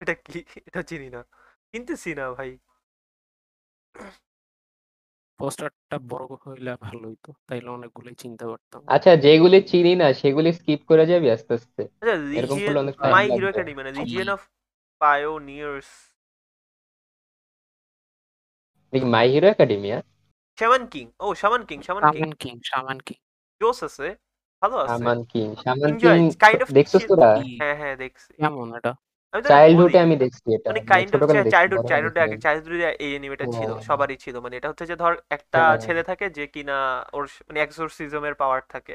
[0.00, 0.38] এটা কি?
[0.68, 1.20] এটা চিনি না।
[1.70, 2.50] চিনতেছি না ভাই।
[5.40, 10.80] পোস্টারটা বড় হইলে ভালো হইতো তাইলে অনেকগুলোই চিনতে পারতাম। আচ্ছা যেগুলি চিনি না সেগুলি স্কিপ
[10.90, 13.98] করে যাবি আস্তে আস্তে। আচ্ছা এরকম করলে অনেক time মাই হিরো একাডেমি মানে কি?
[13.98, 14.40] লিজিয়ন অফ
[15.00, 15.88] পায়োনিয়ার্স
[18.92, 19.98] দেখি my hero academia
[20.58, 23.18] shaman king O shaman king shaman king shaman king shaman king
[23.60, 24.08] জোস আছে
[24.62, 27.30] ভালো আছে। Shaman king shaman king kind of দেখছিস তোরা?
[27.60, 28.92] হ্যাঁ হ্যাঁ দেখছি। কেমন এটা?
[29.42, 31.20] চাইল্ডহুডে আমি দেখছি এটা। মানে মানে কাইন্ড অফ
[31.50, 35.14] চাইল্ডহুড চাইল্ডহুডে আগে চাইল্ডহুডে এই অ্যানিমেটা ছিল হ্যাঁ। সবারই ছিল। মানে এটা হচ্ছে যে ধর
[35.30, 36.76] একটা হ্যাঁ। ছেলে থাকে যে কিনা
[37.12, 38.94] ওর মানে এক্সোরসিজমের পাওয়ার থাকে।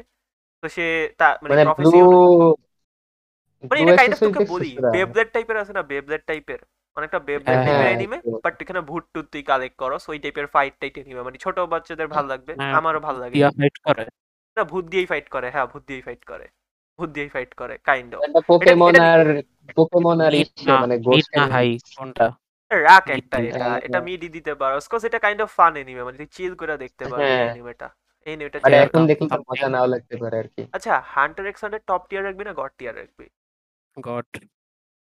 [0.63, 0.85] তো সে
[1.17, 1.99] তা মানে মানে প্রফেসি
[3.63, 4.71] মানে এটা কাইন্ড অফ তোকে বলি?
[4.95, 5.81] বেবলেট টাইপের আছে না?
[5.83, 6.59] বেবলেট টাইপের
[6.97, 10.95] অনেকটা বেবলেট টাইপের অ্যানিমে বাট এখানে ভূত টুত তুই কালেক্ট করস ওই টাইপের ফাইট টাইট
[10.97, 14.03] অ্যানিমে মানে ছোট বাচ্চাদের ভালো লাগবে হ্যাঁ, আমারও ভালো লাগে। টিয়া ফাইট করে।
[14.57, 16.45] না ভূত দিয়েই ফাইট করে। হ্যাঁ ভূত দিয়েই ফাইট করে।
[16.99, 19.21] ভূত দিয়েই ফাইট করে কাইন্ড অফ পোকেমন আর
[19.77, 20.33] পোকেমন আর
[20.81, 22.27] মানে গোস্ট না হাই কোনটা?
[22.71, 25.73] রাখ Mid একটা এটা হ্যাঁ, এটা হ্যাঁ। মিডি দিতে পারোস কজ এটা কাইন্ড অফ ফান
[25.81, 27.87] এনিমে মানে তুই চিল করে দেখতে পারবি হ্যাঁ। এনিমেটা
[28.27, 31.61] এই এনিমেটা আর এখন দেখলে তো মজা নাও লাগতে পারে আর কি। আচ্ছা hunter X
[31.63, 33.25] hunter top tier রাখবি না গড টিয়ার রাখবি?
[33.97, 34.29] গড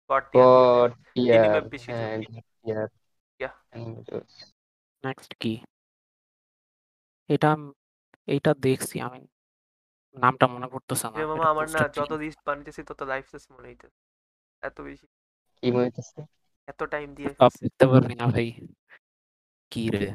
[0.09, 0.87] গড টিয়ার
[1.89, 2.87] হ্যাঁ.
[5.03, 5.53] নেক্সট কি?
[7.29, 7.51] এটা
[8.27, 9.21] এইটা দেখছি আমি।
[10.17, 13.97] নামটা মনে পড়তেছে না মামা আমার না যত। লিস্ট বানাইতেছি তত লাইফ শেষ মনে হইতেছে।
[14.63, 15.07] এত বেশি।
[15.63, 16.21] কি মনে হচ্ছে
[16.67, 18.47] এত টাইম দিয়ে সব দেখতে পারবি না ভাই।
[19.71, 20.07] কি রে?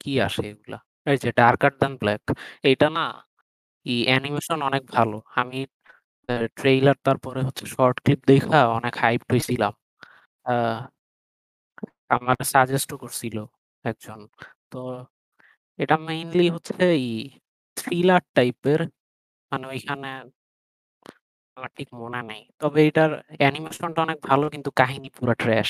[0.00, 0.78] কি আসে এগুলা?
[1.06, 2.22] এই যে ডার্কার দ্যান ব্ল্যাক
[2.64, 3.06] এটা না
[3.86, 5.58] এই অ্যানিমেশন অনেক ভালো। আমি
[6.56, 9.72] ট্রেইলার তারপরে হচ্ছে শর্ট ক্লিপ দেখা অনেক হাইপ হয়েছিলাম
[10.46, 10.78] আহ,
[12.10, 13.36] আমার সাজেস্টও করছিল
[13.84, 14.20] একজন।
[14.70, 14.80] তো
[15.78, 17.06] এটা মেইনলি হচ্ছে এই
[17.76, 18.80] থ্রিলার টাইপের
[19.52, 20.08] মানে ওইখানে
[21.56, 23.10] আমার ঠিক মনে নেই। তবে এটার
[23.40, 25.68] অ্যানিমেশনটা অনেক ভালো কিন্তু কাহিনী পুরো ট্র্যাশ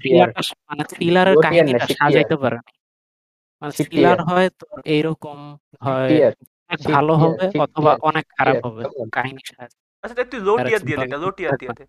[0.00, 2.58] থ্রিলারটা মানে থ্রিলারের না, কাহিনীটা সাজাইতে পারে
[3.62, 5.38] মানে থ্রিলার। হয় তো এইরকম
[5.82, 6.10] হয়
[6.70, 8.82] অনেক ভালো হবে অথবা অনেক খারাপ হবে
[9.16, 9.70] কাহিনী সাজ
[10.04, 11.84] আচ্ছা দেখ তুই লো আর টিয়ার দিয়ে দে লো টিয়ার দিয়ে দে।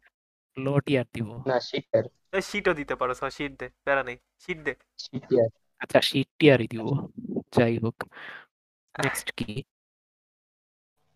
[0.58, 2.06] লো টিয়ার দিব। না শিটার
[2.50, 4.74] শিটও দিতে পারো শিট দে প্যারা নেই শিট দে।
[5.22, 5.50] টিয়ার
[5.82, 6.88] আচ্ছা শিট টিয়ারই দিব
[7.56, 7.98] যাই হোক।
[8.96, 9.52] নেক্সট কি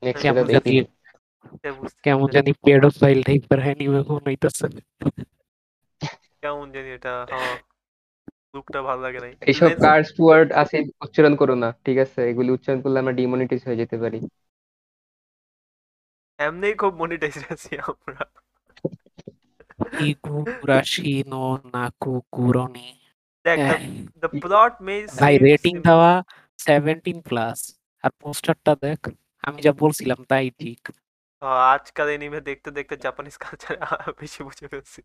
[0.03, 0.78] নেক্সট কেমন এটা জানি দেখি
[1.61, 4.65] সে বুঝতে কেমন জানি পেডোফাইল টাইপের অ্যানিমে মনে হইতাছে
[6.43, 7.55] কেমন জানি এটা হ্যাঁ
[8.53, 12.49] লুকটা ভালো লাগে নাই এইসব Let's- কার্স ওয়ার্ড আছে উচ্চারণ করো না ঠিক আছে এগুলি
[12.51, 14.19] উচ্চারণ করলে আমরা ডিমনিটাইজ হয়ে যেতে পারি
[16.39, 18.23] এমনি খুব মনিটাইজ আছি আমরা
[20.05, 22.88] ইগুরাশি নো নাকু কুরনি
[23.45, 23.57] দেখ
[24.23, 26.11] দ্য প্লট মে ভাই রেটিং দেওয়া
[26.60, 27.60] সেভেন্টিন প্লাস
[28.03, 28.99] আর পোস্টারটা দেখ
[29.43, 30.82] আমি যা বলছিলাম তাই ঠিক।
[31.74, 33.74] আজকাল এনিমে দেখতে দেখতে জাপানিজ কালচার
[34.22, 34.99] বেশি বুঝে ফেলছি।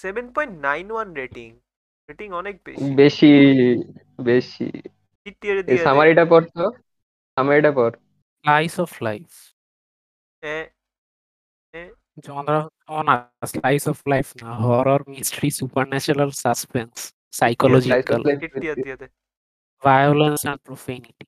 [0.00, 1.50] Seven point nine one rating
[2.08, 3.32] rating অনেক বেশি। বেশি
[4.20, 4.68] বেশি।
[5.72, 6.62] এই সামারিটা পড়তো?
[7.36, 7.94] সামারিটা পড়।
[8.44, 9.28] স্লাইস অফ লাইফ
[10.42, 10.66] হ্যাঁ
[12.26, 12.60] জনরা
[13.08, 13.14] না
[13.52, 16.94] স্লাইস অফ লাইফ না। Horror mystery supernatural suspense
[18.24, 19.06] the
[19.82, 21.24] violence and profanity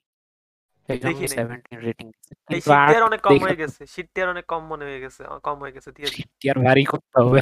[0.88, 2.06] দেখি 17 রেটিং
[2.54, 5.90] এই শীত অনেক কম হয়ে গেছে শীত অনেক কম মনে হয়ে গেছে কম হয়ে গেছে
[5.96, 6.20] দিয়ে দে
[6.66, 7.40] ভারী করতে হবে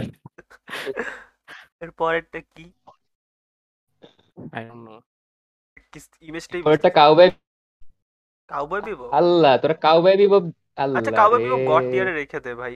[1.84, 2.64] এর পরেরটা কি
[4.56, 4.94] আই ডোন্ট নো
[6.28, 7.30] ইমেজটাই ওটা কাউবয়
[8.50, 10.16] কাউবয় বিবো আল্লাহ তোরা কাউবয়
[10.78, 12.74] আল্লাহ আচ্ছা কাউবয় বিবো গড টিয়ারে রেখে দে ভাই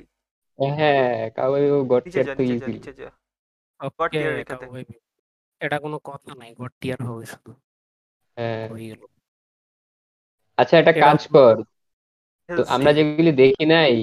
[0.58, 1.62] হ্যাঁ কাউবয়
[1.92, 2.02] গড
[4.38, 4.66] রেখে দে।
[5.60, 7.50] এটা কোনো কথা নাই গড টিয়ার হবে শুধু।
[8.36, 9.02] হ্যাঁ। হয়ে গেল।
[10.58, 11.54] আচ্ছা একটা কাজ কর।
[12.48, 13.94] তো আমরা যেগুলি দেখি নাই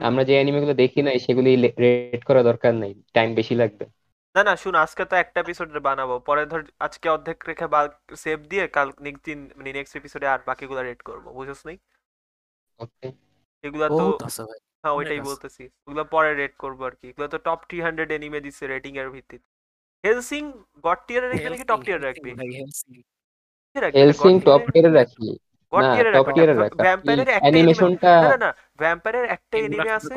[0.00, 1.50] আমরা যে অ্যানিমে গুলো দেখি নাই সেগুলি
[1.82, 3.84] রেট করা দরকার নাই। টাইম বেশি লাগবে।
[4.34, 7.80] না না শুন আজকে তো একটা এপিসোড বানাবো। পরে ধর আজকে অর্ধেক রেখে বা
[8.16, 11.76] সেভ দিয়ে কাল নেক্সট দিন মানে নেক্সট এপিসোডে আর বাকিগুলো রেড করব বুঝছ নাই?
[12.78, 13.08] ওকে
[13.64, 16.94] এগুলা তো বহুত আছে ভাই। হ্যাঁ অনেক ওইটাই আছে। বলতেছি। ওগুলো পরে রেট করব আর
[16.98, 19.49] কি। এগুলো তো টপ থ্রি হান্ড্রেড এনিমে দিচ্ছে রেটিং এর ভিত্তিতে।
[20.04, 20.42] হেলসিং
[20.84, 22.30] গড টিয়ারের এখানে কি টপ টিয়ার রাখবি?
[23.94, 25.28] হেলসিং টপ টিয়ারে রাখি।
[25.72, 30.14] গড না টিয়ারে টপ টিয়ারে রাখ। ভ্যাম্পায়ারের একটা অ্যানিমেশনটা না না ভ্যাম্পায়ারের একটা এনিমে আছে।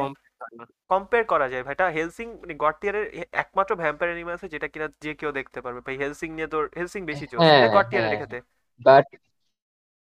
[0.91, 3.05] কম্পেয়ার করা যায় ভাইটা। হেলসিং মানে গড টিয়ারের
[3.43, 7.01] একমাত্র ভ্যাম্পায়ার এনিমে আছে যেটা কিনা যে কেউ দেখতে পারবে। ভাই হেলসিং নিয়ে তোর হেলসিং
[7.11, 8.39] বেশি চলছে গড টিয়ারে। রেখে দে।
[8.81, 9.05] বাট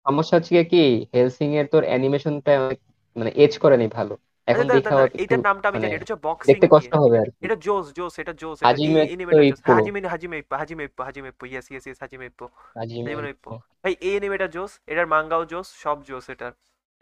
[0.07, 0.85] সমস্যা হচ্ছে কি?
[1.15, 2.79] হেলসিং এর তোর অ্যানিমেশনটা অনেক
[3.17, 4.15] মানে এজ করে নি ভালো।
[4.49, 5.07] এখন আচ্ছা, দেখা দাঁড়া,
[5.49, 8.33] নামটা আমি মানে জানি এটা হচ্ছে বক্সিং দেখতে কষ্ট হবে আর এটা জোস জোস এটা
[8.43, 9.01] জোস Hajime.
[9.03, 9.25] Hajime
[9.71, 12.27] Hajime Hajime Hajime yes yes yes Hajime
[12.77, 13.13] Hajime
[13.85, 16.49] ভাই এই এনিমেটা জোস এটার মাঙ্গাও জোস সব জোস এটা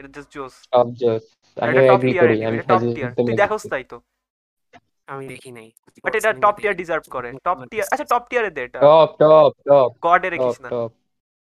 [0.00, 1.24] এটা জাস্ট জোস সব জোস
[1.56, 3.96] আমি টপ এগ্রি করি আমি টপ টিয়ার তুই দেখোস তাই তো
[5.08, 5.68] আমি দেখি নাই
[6.04, 9.52] বাট এটা টপ টিয়ার ডিজার্ভ করে টপ টিয়ার আচ্ছা টপ টিয়ারে দে এটা টপ টপ
[9.66, 10.90] টপ গডে রাখিস না টপ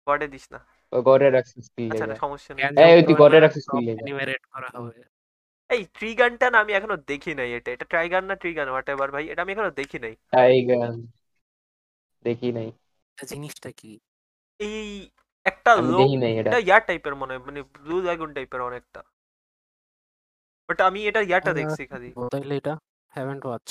[0.07, 0.61] গডে দিস না
[0.93, 3.99] গড়ে রাখছিস কি আচ্ছা সমস্যা নেই এই, তুই গড়ে রাখছিস কি লেগা?
[3.99, 5.01] অ্যানিমেট করা হবে
[5.71, 9.25] এই ট্রিগানটা না আমি এখনও দেখি নাই এটা। এটা ট্রাইগান না ট্রিগান হোয়াট এভার ভাই
[9.33, 10.95] এটা আমি এখনও দেখি নাই। টাইগান
[12.25, 12.69] দেখি নাই।
[13.19, 13.93] জিনিসটা কি?
[14.61, 14.89] এই
[15.47, 18.61] একটা আমি লোক দেখি নাই এটা। এটা ইয়ার টাইপের মনে হয় মানে ব্লু ড্রাগন টাইপের
[18.69, 19.01] অনেকটা।
[20.69, 22.73] বাট আমি এটা ইয়ারটা দেখছি খালি। তাইলে এটা
[23.13, 23.67] হ্যাভেন্ট ওয়াচ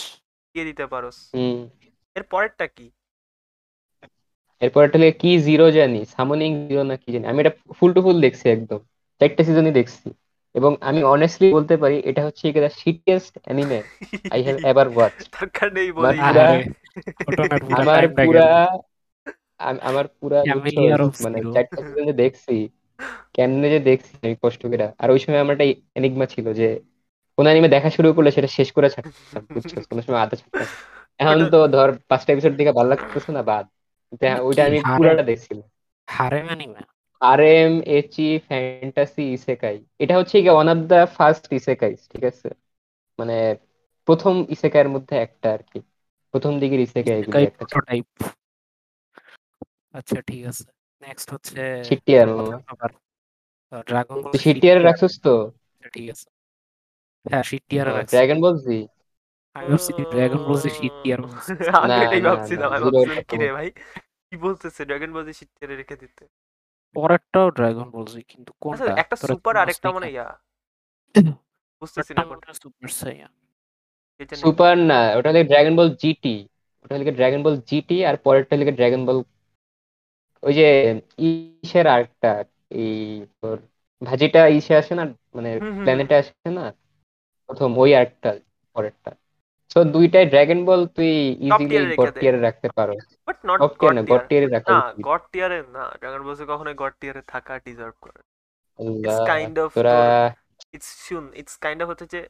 [0.55, 1.57] দিয়ে দিতে পারোস হুম।
[2.15, 2.87] এর পরেরটা কি?
[4.61, 7.99] এরপর একটা লেগে কি জিরো জানি সামনিং জিরো না কি জানি। আমি এটা ফুল টু
[8.05, 8.79] ফুল দেখছি একদম।
[9.21, 10.05] চারটা সিজনই দেখছি।
[10.59, 13.79] এবং আমি অনেস্টলি বলতে পারি এটা হচ্ছে একটা shittiest anime
[14.31, 16.29] I have ever watch দরকার নেই আমার বলি।
[17.79, 18.47] আমার পুরা
[19.81, 20.39] আমার পুরা
[21.23, 21.37] মানে.
[21.53, 22.55] চারটা সিজন যে দেখছি
[23.33, 26.67] কেমনে যে দেখছি আমি কষ্ট করে। আর ওই সময় আমার একটা এনিগমা ছিল যে
[27.37, 29.71] কোন অ্যানিমে দেখা শুরু করলে সেটা শেষ করে ছাড়তাম বুঝছ?
[29.89, 30.67] কোনো সময় আধা ছাড়তাম
[31.19, 33.65] এখন তো ধর পাঁচটা এপিসোড দিকে ভালো লাগতেছে না বাদ।
[34.41, 34.97] ওইটা আমি হারে?
[34.97, 35.67] পুরাটা দেখছিলাম।
[36.07, 36.81] হারেম অ্যানিমে
[37.21, 42.47] আর এম এচি ফ্যান্টাসি ইসেকাই এটা হচ্ছে কি one of the first isekai ঠিক আছে?
[43.19, 43.35] মানে
[44.07, 45.79] প্রথম ইসেকাইয়ের মধ্যে একটা আর কি
[46.33, 47.63] প্রথম দিকের ইসেকাই এগুলি একটা।
[49.95, 50.65] আচ্ছা ঠিক আছে।
[51.03, 51.53] নেক্সট হচ্ছে
[51.87, 52.27] শিটিয়ার
[52.71, 52.89] আবার
[53.87, 54.35] ড্রাগন বল
[54.85, 55.33] রাখছিস তো?
[55.93, 56.27] ঠিক আছে।
[57.25, 58.77] হ্যাঁ শিটিয়ার রাখছি ড্রাগন বল জি
[59.55, 60.69] আমি ভাবছি ড্রাগন বল জি
[61.77, 62.69] আমি এটাই ভাবছিলাম
[63.55, 63.69] ভাই?
[64.27, 66.23] কি বলতেছে ড্রাগন বল শিখতে রেখে দিতে?
[66.95, 68.93] পরেরটাও ড্রাগন বল জি কিন্তু আচ্ছা কোনটা?
[69.01, 70.09] একটা তোরা সুপার আরেকটা মনে না?
[70.09, 70.27] ইয়া।
[71.81, 73.27] বুঝতেছি না কোনটা। সুপার সাইয়া
[74.19, 76.35] এটা নেই। সুপার না ওটা হলো ড্রাগন বল জিটি
[76.83, 79.17] ওটা হলো ড্রাগন বল জিটি আর পরেরটা হলো ড্রাগন বল
[80.43, 80.67] ওই যে
[81.19, 82.31] ইসের আরেকটা
[82.73, 82.95] এই
[83.39, 83.57] তোর
[84.01, 85.03] ভাজিটা ইসে আসে না
[85.35, 86.65] মানে হুম, হুম, প্ল্যানেটে আসে না?
[87.49, 88.29] প্রথম ওই আরেকটা
[88.75, 89.11] পরেরটা।
[89.71, 91.11] সো দুইটাই ড্রাগন বল তুই
[91.47, 92.93] ইজিলি গড টিয়ারে রাখতে পারো।
[93.27, 96.93] But not top tier god টিয়ারে রাখা না গড টিয়ারে না। ড্রাগন বল কখনোই গড
[96.99, 98.19] টিয়ারে থাকা ডিজার্ভ করে।
[99.31, 99.97] Kind of তোরা
[100.75, 102.21] ইটস শুন ইটস কাইন্ড অফ হচ্ছে যে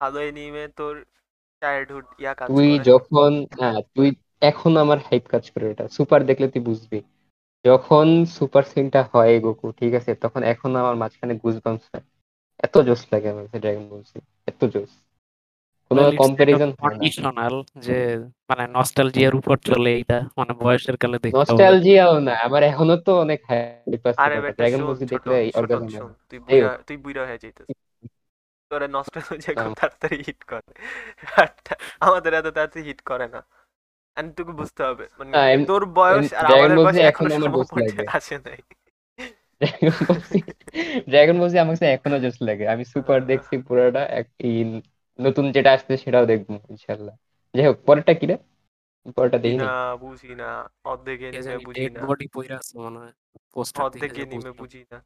[0.00, 0.94] ভালো এনিমে তোর
[1.62, 4.08] চাইল্ডহুড ইয়া কাজ তুই যখন হ্যাঁ তুই
[4.50, 7.00] এখন আমার হাইপ কাজ করে এটা। সুপার দেখলে তুই বুঝবি।
[7.64, 8.06] যখন
[8.36, 10.12] সুপার সিনটা হয় গোকু ঠিক আছে?
[10.24, 12.04] তখন এখন আমার মাঝখানে গুজবাম্পস হয়।
[12.66, 14.16] এত জোস লাগে আমার ড্রাগন বলছি
[14.50, 14.92] এত জোস
[15.90, 18.18] কোনো কম্পারিজন হয় কন্ডিশনাল যে
[18.48, 23.40] মানে নস্টালজিয়ার উপর চলে এটা মানে বয়সের কালে দেখতে নস্টালজিয়াও না আমার এখনও তো অনেক
[23.48, 28.08] হাইপ আছে। আরে ড্রাগন ছোট দেখলে অর্গাজম তুই বুইরা তুই বুইরা হয়ে যাইতেছিস।
[28.70, 30.74] তোরা নস্টালজিয়া খুব হুম। তাড়াতাড়ি হিট করে।
[32.00, 33.42] আমাদের এত তাড়াতাড়ি হিট করে না।
[34.16, 38.06] And তোকে বুঝতে হবে মানে তোর বয়স আর Dragon আমাদের বয়স এখন আমার সমপর্যায়ে লাগে।
[38.12, 38.56] আসে নাই।
[41.08, 44.82] ড্রাগন বলছি আমার কাছে এখনও জাস্ট লাগে। আমি সুপার দেখছি পুরোটা এক- এই
[45.18, 47.14] নতুন যেটা আসছে সেটাও দেখব ইনশাল্লাহ
[47.54, 48.36] যাই হোক পরেরটা কি রে?
[49.16, 49.66] পরেরটা দেখি না।
[50.02, 50.50] বুঝি না।
[50.84, 53.14] অর্ধেক এনিমে বুঝি না। বডি পইরা আছে মনে হয়।
[53.52, 54.98] পোস্টার অর্ধেক এনিমে বুঝি না।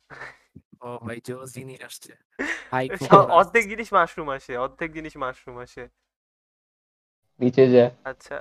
[0.80, 2.12] ও ভাই জোস জিনিস আসছে।
[2.72, 2.84] হাই
[3.38, 5.84] অর্ধেক জিনিস মাশরুম আসে অর্ধেক জিনিস মাশরুম আসে।
[7.40, 8.36] নিচে যা। আচ্ছা।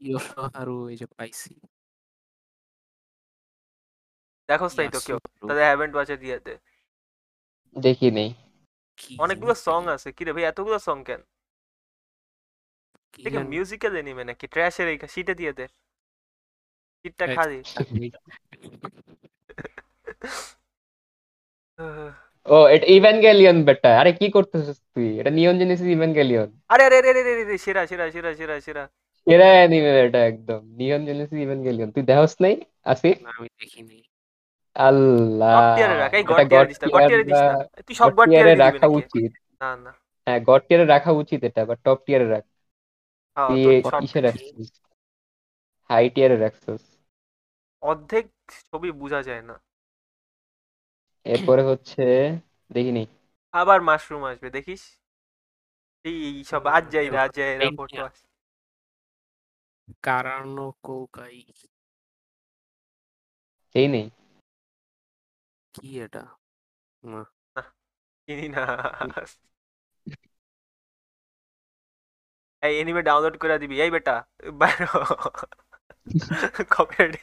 [0.00, 1.52] ইয়োশোহারু এই যে পাইছি।
[4.48, 5.18] দেখো তাই তো কেউ।
[5.48, 6.54] তাদের হ্যাভেন্ট ওয়াচে দিয়ে দে
[7.76, 8.30] দেখি নেই।
[9.18, 11.20] অনেকগুলো সং আছে। কি রে ভাই এতগুলো সং কেন?
[13.18, 14.46] দেখে জানি। মিউজিক্যাল এনিমে নাকি?
[14.54, 15.66] ট্র্যাশের এই শীটে দিয়ে দে।
[16.98, 17.58] শীটটা খালি
[22.46, 25.08] ও এটা ইভ্যানগেলিয়ন বেটা। আরে কি করতেছিস তুই?
[25.20, 28.84] এটা নিয়ন জেনেসিস ইভ্যানগেলিয়ন আরে আরে আরে আরে আরে সেরা সেরা সেরা সেরা সেরা।
[29.26, 32.54] সেরা অ্যানিমে এটা একদম। নিয়ন জেনেসিস ইভ্যানগেলিয়ন তুই দেখোস নাই?
[32.84, 33.16] আসিফ?
[33.20, 33.98] না আমি দেখিনি।
[34.74, 35.76] আল্লাহ
[37.86, 39.90] তুই সব গড টিয়ারে রাখা উচিত। না না।
[40.26, 42.44] হ্যাঁ গড টিয়ারে রাখা উচিত এটা বাট টপ টিয়ারে রাখ।
[43.36, 44.80] হ্যাঁ তুই তোর এ- সব কিসে রাখছিস
[45.90, 46.96] হাই টিয়ারে রাখছিস।
[47.82, 48.26] অর্ধেক
[48.70, 49.60] ছবি বোঝা যায় না।
[51.24, 52.02] এরপরে হচ্ছে
[52.72, 53.06] দেখিনি
[53.52, 54.98] আবার মাশরুম আসবে দেখিস?
[56.04, 58.08] এই এই সব আজ যাই আজ যাই নিয়ে।
[60.02, 61.42] কারানো কৌকাই।
[63.74, 64.10] সেই নেই
[65.74, 66.22] কি এটা?
[68.24, 68.62] চিনি না।
[72.62, 74.14] এই এনিমে ডাউনলোড করে দিবি। এই বেটা
[74.60, 74.84] বাইরে।
[76.74, 77.14] Copyright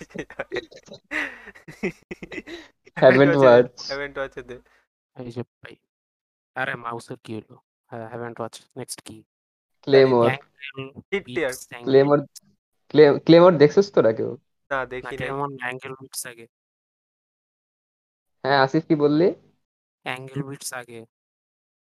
[3.01, 3.77] Haven't watched.
[3.89, 4.15] Haven't
[4.49, 4.55] watched
[5.15, 5.75] এই যে ভাই।
[6.55, 7.55] আরে মাউসের কি হলো?
[7.89, 9.17] হ্যাঁ হ্যাভেন্ট ওয়াচ নেক্সট কি?
[9.83, 10.29] ক্লেমোর.
[11.87, 12.19] ক্লেমোর
[13.25, 14.31] ক্লেমোর দেখছিস তোরা কেউ?
[14.71, 16.45] না দেখি নাই। কেমন অ্যাঙ্গেল বিটস আগে
[18.43, 19.27] হ্যাঁ আসিফ কি বললি?
[20.05, 20.99] অ্যাঙ্গেল বিটস আগে।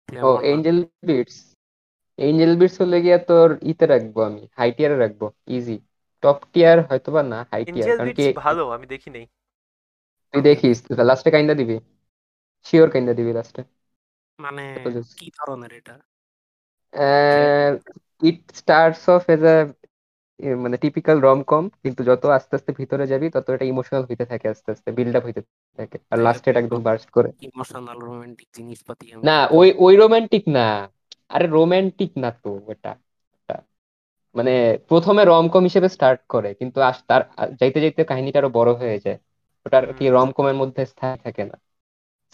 [0.09, 1.37] ও এঞ্জেল বিটস
[2.19, 5.23] এঞ্জেল বিটস হলে গিয়া তোর ইতে রাখব আমি হাই টিয়ারে রাখব
[5.53, 5.77] ইজি
[6.23, 9.25] টপ টিয়ার হয়তো বা না হাই টিয়ার কারণ কি ভালো আমি দেখি নাই।
[10.35, 11.77] তুই দেখিস লাস্টে কাইন্দা দিবি।
[12.67, 13.61] শিওর কাইন্দা দিবি লাস্টে
[14.39, 14.63] মানে।
[15.17, 15.95] কি ধরনের এটা?
[18.23, 19.57] It starts off as a
[20.63, 24.47] মানে টিপিক্যাল রম কম কিন্তু যত আস্তে আস্তে ভিতরে যাবি তত এটা ইমোশনাল হইতে থাকে
[24.49, 25.41] আস্তে আস্তে বিল্ড আপ হইতে
[25.79, 30.45] থাকে। আর লাস্টে এটা একদম বার্স্ট করে। ইমোশনাল রোমান্টিক জিনিসপাতি আমি না ওই ওই রোমান্টিক
[30.57, 30.67] না।
[31.31, 32.93] আরে রোমান্টিক না তো ওটা।
[34.35, 34.53] মানে
[34.89, 37.23] প্রথমে রমকম হিসেবে স্টার্ট করে কিন্তু আস তার
[37.61, 39.19] যাইতে যাইতে কাহিনীটা আরও বড় হয়ে যায়।
[39.67, 41.57] ওটা আর কি হুম। রমকমের মধ্যে স্থায়ী থাকে না।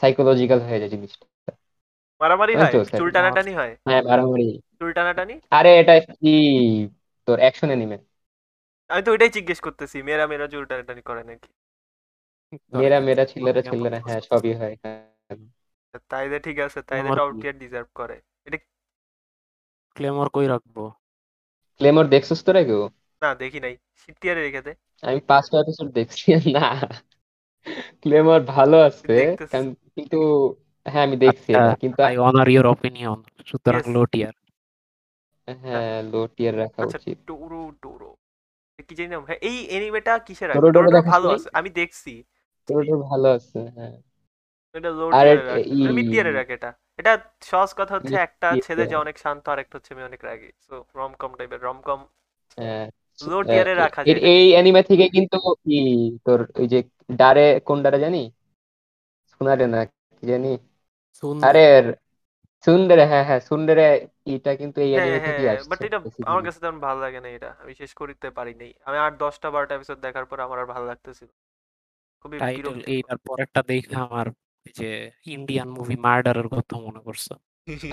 [0.01, 1.27] সাইকোলজিক্যাল হয়ে যায় জিনিসটা।
[2.21, 2.77] মারামারি হয়?
[2.97, 3.73] চুল টানাটানি হয়?
[3.87, 4.49] হ্যাঁ মারামারি।
[4.79, 6.29] চুল টানাটানি আরে এটা কি
[7.29, 7.99] তোর অ্যাকশন অ্যানিমে
[8.91, 11.49] আমি তো ওইটাই জিজ্ঞেস করতেছি মেয়েরা মেয়েরা চুল টানাটানি করে নাকি?
[12.73, 15.03] মেয়েরা মেয়েরা ছেলেরা ছেলেরা হ্যাঁ সবই হয় হ্যাঁ।
[16.11, 17.39] তাইলে ঠিক আছে তাইলে আমার টপ কি?
[17.41, 18.17] টিয়ার ডিজার্ভ করে।
[18.47, 18.59] এটা
[19.97, 20.77] ক্লেমর কই রাখব?
[21.81, 22.83] ক্লেমর দেখছিস তোরা কেউ?
[23.23, 23.75] না দেখি নাই।
[24.21, 26.67] টিয়ারে রেখে দে। আমি পাঁচটা এপিসোড দেখছি না।
[28.03, 29.57] ক্লেমর ভালো আছে দেখতেছি।
[29.97, 30.19] কিন্তু
[30.87, 33.83] হ্যাঁ আমি দেখছি আচ্ছা, কিন্তু আই অনার ইওর অপিনিয়ন সুতরাং.
[33.95, 34.35] লো টিয়ার
[35.63, 38.11] হ্যাঁ লো টিয়ার রাখা আচ্ছা উচিত। টোরো টোরো
[38.89, 42.13] কি জানি নাম হ্যাঁ এই এনিমেটা কিসের টোরো টোরো টোরো ভালো আছে আমি দেখছি।
[42.69, 43.95] তোর ভালো আছে হ্যাঁ।
[44.75, 48.15] এটা লো আর টিয়ারে এটা রাখ ই- মিড টিয়ারে রাখ এটা। এটা সহজ কথা হচ্ছে
[48.27, 51.99] একটা ছেলে যে অনেক শান্ত আর একটা হচ্ছে মেয়ে অনেক রাগী। সো রমকম টাইপের রমকম
[52.59, 52.87] হ্যাঁ
[53.23, 55.77] লো টিয়ারে রাখা যায় এই অ্যানিমে থেকে কিন্তু কি
[56.25, 56.79] তোর ওই যে
[57.19, 58.19] ডারে কোন ডারে জানি?
[59.69, 59.81] না
[60.23, 60.49] কি জানি?
[61.43, 61.61] আরে
[62.65, 63.87] সুন্দরে হ্যাঁ হ্যাঁ সুন্দরে
[64.35, 67.29] এটা কিন্তু এই অ্যানিমে থেকেই হ্যাঁ আসছে বাট এটা আমার কাছে তেমন ভালো লাগে না
[67.37, 70.69] এটা আমি শেষ করতে পারি নাই আমি আর দশটা বারোটা এপিসোড দেখার পর আমার আর
[70.75, 71.31] ভালো লাগতেছিল
[72.25, 74.27] খুবই টাইটেল বিরক্ত। এইটার পরেরটা দেখে আমার
[74.77, 74.91] যে
[75.37, 77.33] ইন্ডিয়ান মুভি মার্ডারের কথা মনে পড়ছে।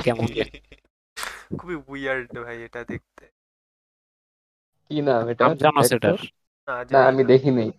[0.06, 0.28] কেমন।
[1.60, 3.24] খুবই উইয়ার্ড ভাই এটা দেখতে।
[4.92, 5.46] কি নাম এটা?
[5.64, 5.92] জানো দেখছ?
[5.92, 6.18] সেটার?
[6.68, 7.70] না না আমি না। দেখি নাই।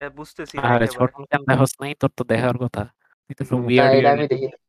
[0.00, 1.92] হ্যাঁ, বুঝতেছি আরে ছোট কেন দেখোস নাই?
[2.00, 2.82] তোর তো দেখার কথা।
[3.24, 4.67] তুই তো উইয়ার্ড এটা আমি দেখি উইয়ার্ড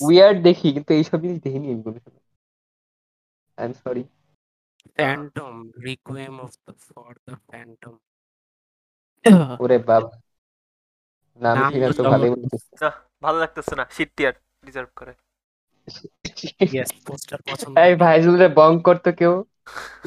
[0.00, 2.24] উইয়ার্ড দেখি কিন্তু এইসব জিনিস দেখিনি আমি কোনো সময়।
[3.58, 4.02] I am sorry
[4.96, 7.94] phantom requiem of the for the phantom
[9.60, 10.10] ওরে বাবা
[11.40, 11.56] নাম
[13.22, 14.34] ভালো লাগতেছে না টিয়ার
[14.64, 15.12] ডিজার্ভ করে।
[17.84, 19.32] এই ভাইজুল বং করতো কেউ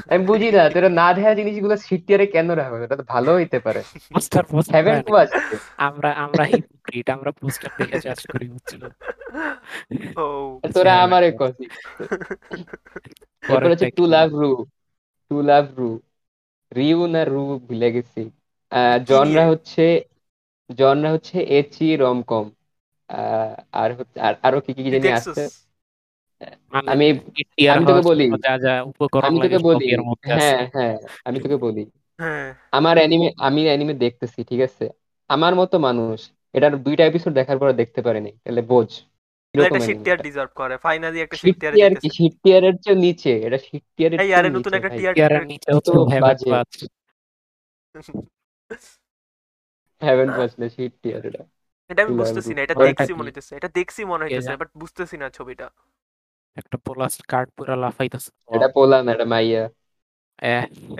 [0.09, 2.83] আমি বুঝি না তোরা না দেখা জিনিসগুলো সিটিয়ারে কেন রাখবে?
[2.85, 5.23] এটা তো ভালো হইতে পারে। পোস্টার পছন্দ হ্যাভেন টু না।
[5.87, 8.81] আমরা আমরা হিপোক্রিট আমরা পোস্টার দেখে চাষ করি বুঝছিল
[10.15, 10.25] ও
[10.73, 11.65] তোরা হ্যাঁ, আমারে। কসি
[13.43, 14.51] তারপর হচ্ছে টু। লাভ রু
[15.31, 15.89] টু লাভ রু
[16.71, 18.21] রিউ না রু ভুলে গেছি।
[19.09, 19.83] জনরা হচ্ছে
[20.69, 22.45] জনরা হচ্ছে এচি রমকম।
[23.73, 25.07] আর হচ্ছে আর আরও কি কি জানি?
[25.11, 25.41] আছে?
[25.41, 25.43] মানে
[26.93, 27.05] আমি
[27.73, 29.85] আমি তোকে বলি যা যা উপকরণ আমি তোকে বলি
[30.29, 30.95] হ্যাঁ হ্যাঁ
[31.27, 31.83] আমি তোকে বলি।
[32.19, 34.85] হ্যাঁ। আমার অ্যানিমে আমি অ্যানিমে দেখতেছি ঠিক আছে?
[35.29, 36.17] আমার মতো মানুষ
[36.55, 38.89] এটার দুইটা এপিসোড দেখার পরে দেখতে পারেনি তাহলে বোঝ।
[39.55, 43.31] একটা শিট টিয়ার ডিজার্ভ করে ফাইনালি একটা শিট শিট টিয়ার কি শিট টিয়ারের চেয়ে নিচে
[43.47, 45.91] এটা শিট টিয়ারের এই আরে নতুন একটা ভাই। টিয়ার নিচে তো
[46.23, 46.49] বাজে।
[50.01, 51.43] হ্যাভেন বাজলে শিট টিয়ার এটা।
[51.89, 54.25] এটা আমি বুঝতেছি না এটা দেখছি মনে হইতেছে এটা দেখছি মনে
[54.61, 55.67] বাট বুঝতেছি না ছবিটা।
[56.57, 59.63] একটা পোলাস কার্ড পুরা লাফাইতেছে। এটা পোলা না এটা মাইয়া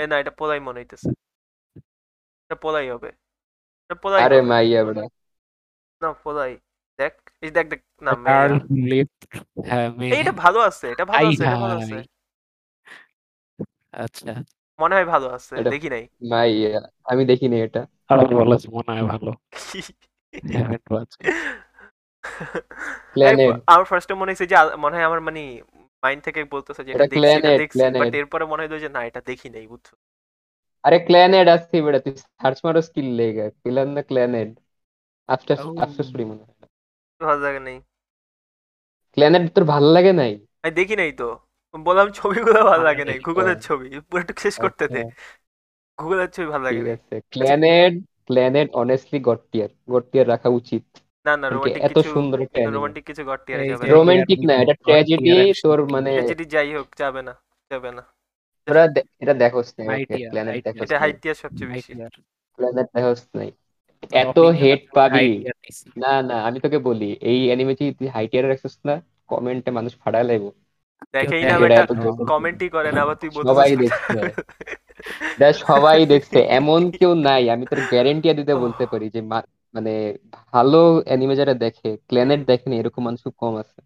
[0.02, 1.10] এ না এটা পোলাই মনে হইতেছে।
[2.44, 3.10] এটা পোলাই হবে।
[3.84, 5.04] এটা পোলাই আরে হবে। মাইয়া বড়া
[6.02, 6.54] না পোলাই।
[7.00, 8.52] দেখ এই দেখ দেখ না girl
[8.86, 9.06] মেয়া।
[9.70, 9.88] হ্যাঁ
[10.22, 12.04] এটা ভালো আছে এটা ভালো আই আছে এটা ভালো আছে। হাই
[14.04, 14.32] আচ্ছা।
[14.80, 16.80] মনে হয় ভালো আছে এটা দেখি নাই। মাইয়া
[17.12, 19.32] আমি দেখিনি এটা। আমার বলেছে মনে হয় ভালো।
[20.60, 20.78] আমি
[23.14, 25.42] প্ল্যানেট আমার ফার্স্টে মনে হয়েছে যে মনে হয় আমার মানে
[26.04, 29.22] মাইন্ড থেকে বলতেছে যে এটা দেখছি এটা দেখছি বাট এরপরে মনে হলো যে না এটা
[29.30, 29.88] দেখি নাই বুঝছ?
[30.84, 33.46] আরে ক্ল্যানেট আসছে বেটা তুই সার্চ মারো স্কিল লেগা
[33.96, 34.50] না ক্ল্যানেট
[35.30, 36.56] আফটার আফটার স্টোরি মনে হয়।
[37.22, 37.78] ভালো লাগে নাই।
[39.18, 40.34] ক্ল্যানেট তোর ভালো লাগে নাই?
[40.64, 41.30] আমি দেখি নাই তো।
[41.76, 45.16] বললাম ছবিগুলো ভালো লাগে নাই গুগলের ছবি পুরো একটু শেষ করতে দে। আচ্ছা
[45.98, 46.82] গুগলের ছবি ভালো লাগে
[48.28, 50.84] Clannad honestly god tier god tier রাখা উচিত।
[51.26, 56.12] না না রোমান্টিক এত সুন্দর একটা রোমান্টিক কিছু যাবে রোমান্টিক না। এটা ট্র্যাজেডি তোর মানে
[56.12, 57.34] ট্র্যাজেডি যাই হোক যাবে না
[57.72, 58.04] যাবে না।
[58.68, 58.84] তোরা
[59.20, 59.84] এটা দেখোস না
[60.30, 61.92] প্ল্যানেট দেখোস এটা টিয়ার হাইট টিয়ার সবচেয়ে বেশি।
[62.60, 63.52] প্ল্যানেট দেখোস নাই
[64.12, 64.38] এত
[64.94, 65.46] পাবি।
[65.98, 69.92] না না আমি তোকে বলি এই অ্যানিমে যদি তুই হাই টিয়ারে রাখছিস না কমেন্টে মানুষ
[69.98, 70.50] ফাড়ায় লাগবো
[71.14, 71.86] দেখেই না বেটা
[72.28, 74.42] কমেন্টই করে না আবার তুই সবাই বলতেছিস দেখছে।
[75.32, 79.92] এটা সবাই দেখছে। এমন কেউ নাই আমি তোর গ্যারেন্টি দিতে বলতে পারি যে মা- মানে
[80.48, 83.80] ভালো অ্যানিমে যারা দেখে ক্ল্যানেট দেখেনি এরকম মানুষ খুব কম আছে।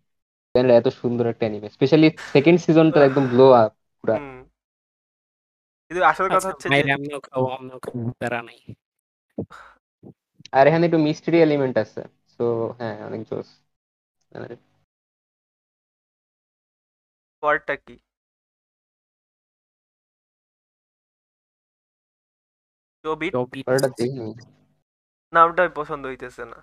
[0.56, 4.18] ক্ল্যানেট এত সুন্দর একটা অ্যানিমে স্পেশালি সেকেন্ড সিজনটা একদম ব্লো আপ পুরা।
[5.92, 6.82] কিন্তু আসল কথা আচ্ছা হচ্ছে যে
[8.42, 8.58] নাই।
[10.54, 12.02] আর এখানে একটু মিস্ট্রি এলিমেন্ট আছে
[12.34, 12.44] সো
[12.80, 13.50] হ্যাঁ অনেক জোস
[17.44, 17.96] পরটা কি?
[23.06, 24.32] চবিট টপিক ওটা দেখিনি
[25.34, 26.60] নামটা পছন্দ হইতেছে না।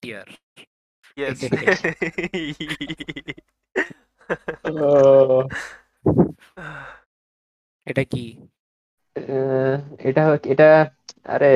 [0.00, 0.28] টিয়ার
[1.16, 1.38] ইয়েস
[7.86, 8.24] এটা কি?
[10.08, 10.22] এটা
[10.52, 10.68] এটা
[11.26, 11.52] আরে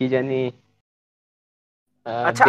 [0.00, 0.34] কি জানি
[2.28, 2.44] আচ্ছা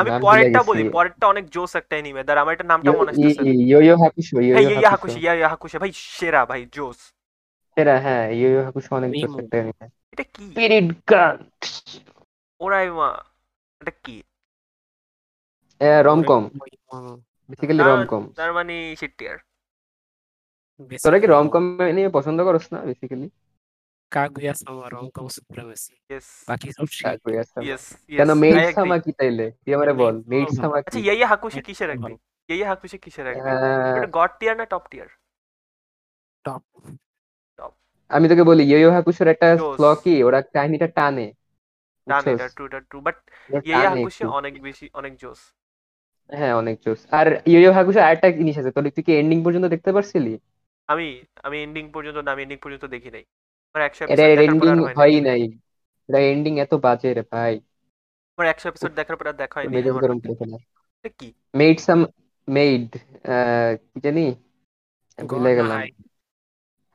[0.00, 3.44] আমি পরেরটা বলি পরেরটা অনেক জোস একটা এনিমে দাঁড়া আমার এটা নামটা মনে আসতেছে না।
[3.62, 6.62] ইয়ো ইয়ো হাকুশো ইয়ো হ্যাঁ ইয়ো ইয়া হাকুশো। হাকুশি ইয়া ইয়া হাকুশি ভাই সেরা ভাই
[6.76, 6.98] জোস।
[7.76, 10.42] সেটা হ্যাঁ ইয়ো ইয়ো হাকুশো অনেক জোস একটা anime। এটা কি?
[10.48, 11.36] স্পিরিট গান
[12.60, 13.10] ওরাই মা
[13.80, 14.16] এটা কি?
[16.08, 16.42] রমকম
[17.50, 19.36] বেসিক্যালি রমকম তার মানে শিটিয়ার
[21.04, 21.62] তোরা কি রমকম
[21.96, 23.28] নিয়ে পছন্দ করস না বেসিক্যালি
[24.12, 27.18] কাগুয়া সামা রমকম সুপ্রিমেসি ইয়েস বাকি সব shit।
[27.66, 27.84] ইয়েস
[28.18, 29.46] কেন ইয়েস মেইড সামা কি তাইলে?
[29.62, 31.00] তুই আমারে বল মেইড সামা। আচ্ছা কি?
[31.06, 32.16] ইয়া ইয়া হাকুশি Sama রাখবি ভালো।
[32.48, 33.48] ইয়া ইয়া হাকুশি কিসের রাখবি
[33.98, 35.08] এটা গড টিয়ার না টপ টিয়ার
[36.44, 36.62] টপ
[38.10, 39.72] আমি তোকে বলি ইয়ো ইয়ো হাকুশোর একটা Jose.
[39.72, 41.26] ফ্ল কি ওরা কাহিনীটা টানে।
[42.06, 42.24] টান?
[42.28, 43.16] এটা ট্রু এটা ট্রু বাট
[43.66, 45.40] ইয়া ইয়া হাকুশি অনেক বেশি অনেক জোস।
[46.30, 49.66] হ্যাঁ অনেক জোস। আর ইয়ো ইয়ো হাকুশো আরেকটা জিনিস আছে তোর তুই কি এন্ডিং পর্যন্ত
[49.74, 50.32] দেখতে পারছিলি?
[50.88, 51.06] আমি
[51.46, 53.24] আমি এন্ডিং পর্যন্ত না আমি এন্ডিং পর্যন্ত দেখি নাই।
[53.68, 55.42] আমার একশো এটা এপিসোড দেখার পর এন্ডিং হয় নাই।
[56.08, 57.54] এটা এন্ডিং এত বাজে রে ভাই।
[58.38, 60.56] আমার একশো এপিসোড দেখার পর আর দেখা হয়নি মেজাজ গরম করে ফেলে
[61.18, 61.28] কি?
[61.54, 62.00] মেইড সাম
[62.48, 62.86] মেইড
[63.88, 64.26] কি জানি?
[65.18, 65.80] ভুলে গেলাম?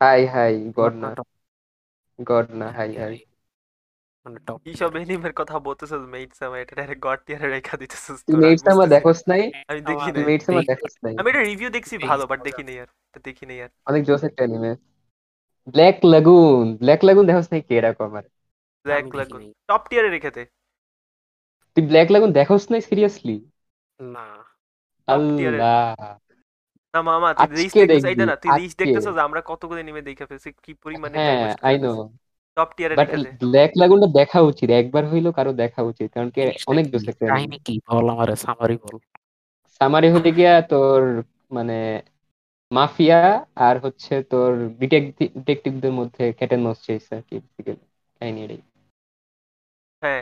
[0.01, 1.09] হাই হাই গড না।
[2.19, 3.15] গড না হাই হাই
[4.25, 8.19] মানে top কি সব এনিমের কথা বলতেছিস মেইড সামা এটা ডাইরেক্ট গড টিয়ারে রেখা দিতেছিস
[8.41, 9.43] মেইড সামা না। দেখোস নাই?
[9.67, 11.13] আমি দেখি নাই। মেইড সামা দেখোস নাই?
[11.19, 14.21] আমি এটা রিভিউ দেখছি ভালো বাট। দেখি। নাই আর। এটা দেখি নাই আর। অনেক জোস
[14.23, 14.43] একটা
[15.67, 18.25] ব্ল্যাক লাগুন ব্ল্যাক লাগুন দেখোস নাই কে এরকম আর?
[18.85, 20.43] ব্ল্যাক লাগুন টপ টিয়ারে রেখে দে
[21.77, 22.81] তুই ব্ল্যাক লাগুন দেখোস নাই?
[22.81, 23.37] সিরিয়াসলি
[23.99, 24.25] না।
[25.07, 25.95] আল্লাহ।
[26.93, 30.49] না মামা তুই লিস্ট দেখতেছিস এইটা না তুই আজকে। দেখতেছিস আমরা কতগুলো এনিমে দেখে ফেলছি
[30.63, 31.91] কি পরিমাণে হ্যাঁ আই নো
[32.57, 33.07] টপ টিয়ারে বাট
[33.43, 36.91] ব্ল্যাক লাগুনটা দেখা উচিত একবার হইলেও কারও দেখা উচিত কারণ কি অনেক কি?
[36.93, 38.95] জোস একটা কাহিনী কি বল আমার সামারি বল।
[39.81, 41.01] সামারি হলে গিয়া তোর
[41.51, 41.77] মানে
[42.71, 43.19] মাফিয়া
[43.67, 47.35] আর হচ্ছে তোর ডিটেকটিভদের মধ্যে ক্যাটেন মস চেয়েছে আর কি
[48.21, 48.61] কাহিনী এটাই।
[50.01, 50.21] হ্যাঁ।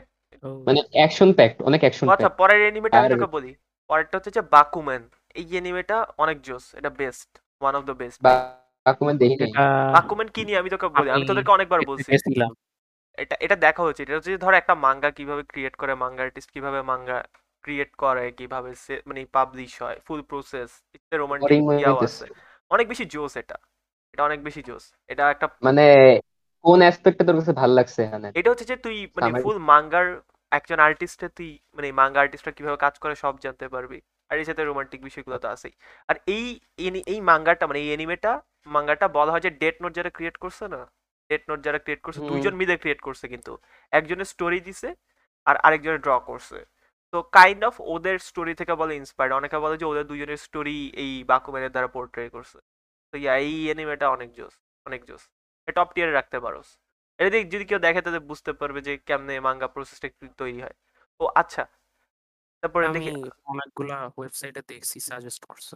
[0.68, 3.52] মানে অ্যাকশন প্যাক্ট অনেক অ্যাকশন আচ্ছা প্যাক্ট পরের এনিমেটা আমি আর- তোকে বলি
[3.90, 5.04] পরেরটা হচ্ছে যে বাকুম্যান
[5.40, 7.30] এই এনিমেটা অনেক জোস এটা best
[7.62, 8.20] one of the best
[8.86, 9.52] Bakuman দেখি নাই
[10.36, 11.10] কি নিয়ে আমি তোকে বলি?
[11.10, 12.10] আমি তোদেরকে অনেকবার বলছি।
[13.18, 16.80] এটা এটা দেখা হচ্ছে এটা হচ্ছে ধর একটা মাঙ্গা কীভাবে ক্রিয়েট করে মাঙ্গা আর্টিস্ট কীভাবে
[16.82, 17.18] মাঙ্গা
[17.64, 18.70] ক্রিয়েট করে কীভাবে
[19.06, 20.70] মানে পাবলিশ হয় ফুল প্রসেস
[21.14, 22.26] রোমান্টিক ইয়াও আছে।
[22.72, 23.58] অনেক বেশি জোস এটা।
[24.14, 25.86] এটা অনেক বেশি জোস। এটা একটা মানে
[26.66, 28.28] কোন অ্যাসপেক্টে তোর কাছে ভালো লাগছে এখানে?
[28.40, 30.08] এটা হচ্ছে যে তুই মানে ফুল মাঙ্গার
[30.52, 34.00] একজন আর্টিস্টে তুই মানে মাঙ্গা আর্টিস্টরা কীভাবে কাজ করে সব জানতে পারবি।
[34.32, 35.74] আর এর সাথে রোমান্টিক বিষয়গুলো তো আছেই।
[36.10, 36.46] আর এই
[37.14, 38.32] এই মাঙ্গাটা মানে এই এনিমেটা
[38.76, 40.82] মাঙ্গাটা বলা হয় যে ডেট নোট যারা ক্রিয়েট করছে না
[41.30, 43.52] ডেট নোট যারা ক্রিয়েট করছে দুইজন মিলে ক্রিয়েট করছে কিন্তু।
[43.94, 44.90] একজনের স্টোরি দিছে
[45.48, 46.58] আর আরেকজনের ড্র করছে।
[47.14, 51.12] তো কাইন্ড অফ ওদের স্টোরি থেকে বলে ইন্সপায়ার্ড অনেকে বলে যে ওদের দুজনের স্টোরি এই
[51.32, 52.58] বাকুমেনের দ্বারা পোর্ট্রে করছে।
[53.14, 54.54] তো ইয়া এই এনিমেটা অনেক জোস
[54.86, 55.24] অনেক জোস।
[55.78, 56.70] টপ টিয়ারে রাখতে পারোস
[57.20, 60.08] এটা যদি কেউ দেখে তাদের বুঝতে পারবে যে কেমনে মাঙ্গা প্রসেসটা
[60.42, 60.76] তৈরি হয়।
[61.20, 61.64] ও আচ্ছা
[62.64, 63.12] তারপরে আমি দেখি
[63.46, 65.68] অনেকগুলা ওয়েবসাইটে দেখছি সাজেস্ট করছ।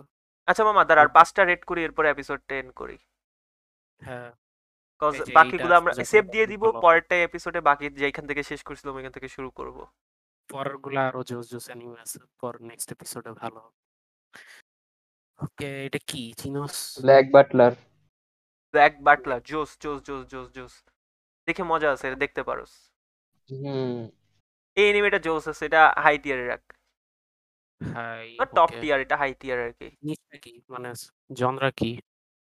[0.47, 2.97] আচ্ছা মামা দাঁড়া আর পাঁচটা রেড করি এরপর এপিসোড টেন করি।
[3.99, 4.29] হ্যাঁ
[5.01, 9.27] কজ বাকিগুলো আমরা সেভ দিয়ে দিব। পরেরটা এপিসোডে বাকি যেখান থেকে শেষ করছিলাম ওইখান থেকে
[9.27, 9.77] শুরু করব।
[10.49, 13.61] পরেরগুলা আরও জোস জোস অ্যানিমে আছে পর নেক্সট এপিসোডে ভালো
[15.39, 16.21] ওকে এটা কি?
[16.37, 17.73] চিনোস ব্ল্যাক বাটলার
[18.73, 20.73] ব্ল্যাক বাটলার জোস জোস জোস জোস জোস।
[21.47, 22.73] দেখে মজা আছে দেখতে পারোস
[23.49, 23.99] হুম।
[24.77, 26.63] এই এনিমেটা জোস আছে এটা হাই টিয়ারে রাখ
[27.81, 30.61] হাই টপ টিয়ার এটা হাই টিয়ার আর কি। নিচটা কি?
[30.69, 30.89] মানে
[31.33, 31.91] জনরা কি?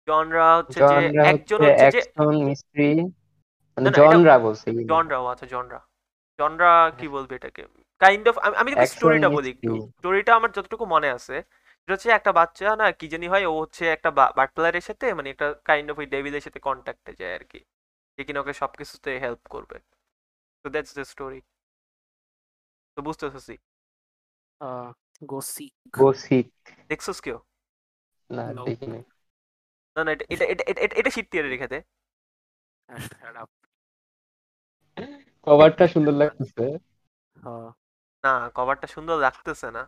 [0.08, 2.88] জনরা হচ্ছে যে একজন হচ্ছে যে অ্যাকশন মিস্ট্রি
[3.76, 5.80] মানে এটা- জনরা বলছে। জনরা আচ্ছা জনরা
[6.38, 7.62] জনরা কি বলবে এটাকে?
[8.00, 11.36] কাইন্ড অফ আমি যদি Action স্টোরিটা বলি একটু। স্টোরিটা আমার যতটুকু মনে আছে
[11.80, 15.54] সেটা হচ্ছে একটা বাচ্চা না কি জানি হয় ও হচ্ছে একটা বাটলারের সাথে মানে একটা
[15.64, 17.60] কাইন্ড অফ ওই ডেভিলের সাথে কন্ট্যাক্টে যায় আর কি।
[18.18, 19.76] যে কিনা ওকে সবকিছুতে হেল্প করবে।
[20.64, 21.40] তো দ্যাটস দ্য স্টোরি
[22.96, 23.54] তো বুঝতেছি
[25.22, 26.48] গোসি গোসিক
[26.88, 27.38] দেখছোস কেউ
[28.30, 29.00] না দেখিনি
[29.96, 31.78] না না এটা এটা এটা এটা- শীত টিয়ারে রেখে দে
[35.46, 36.64] কভারটা সুন্দর লাগতেছে।
[38.24, 39.82] না কভারটা সুন্দর লাগতেছে না।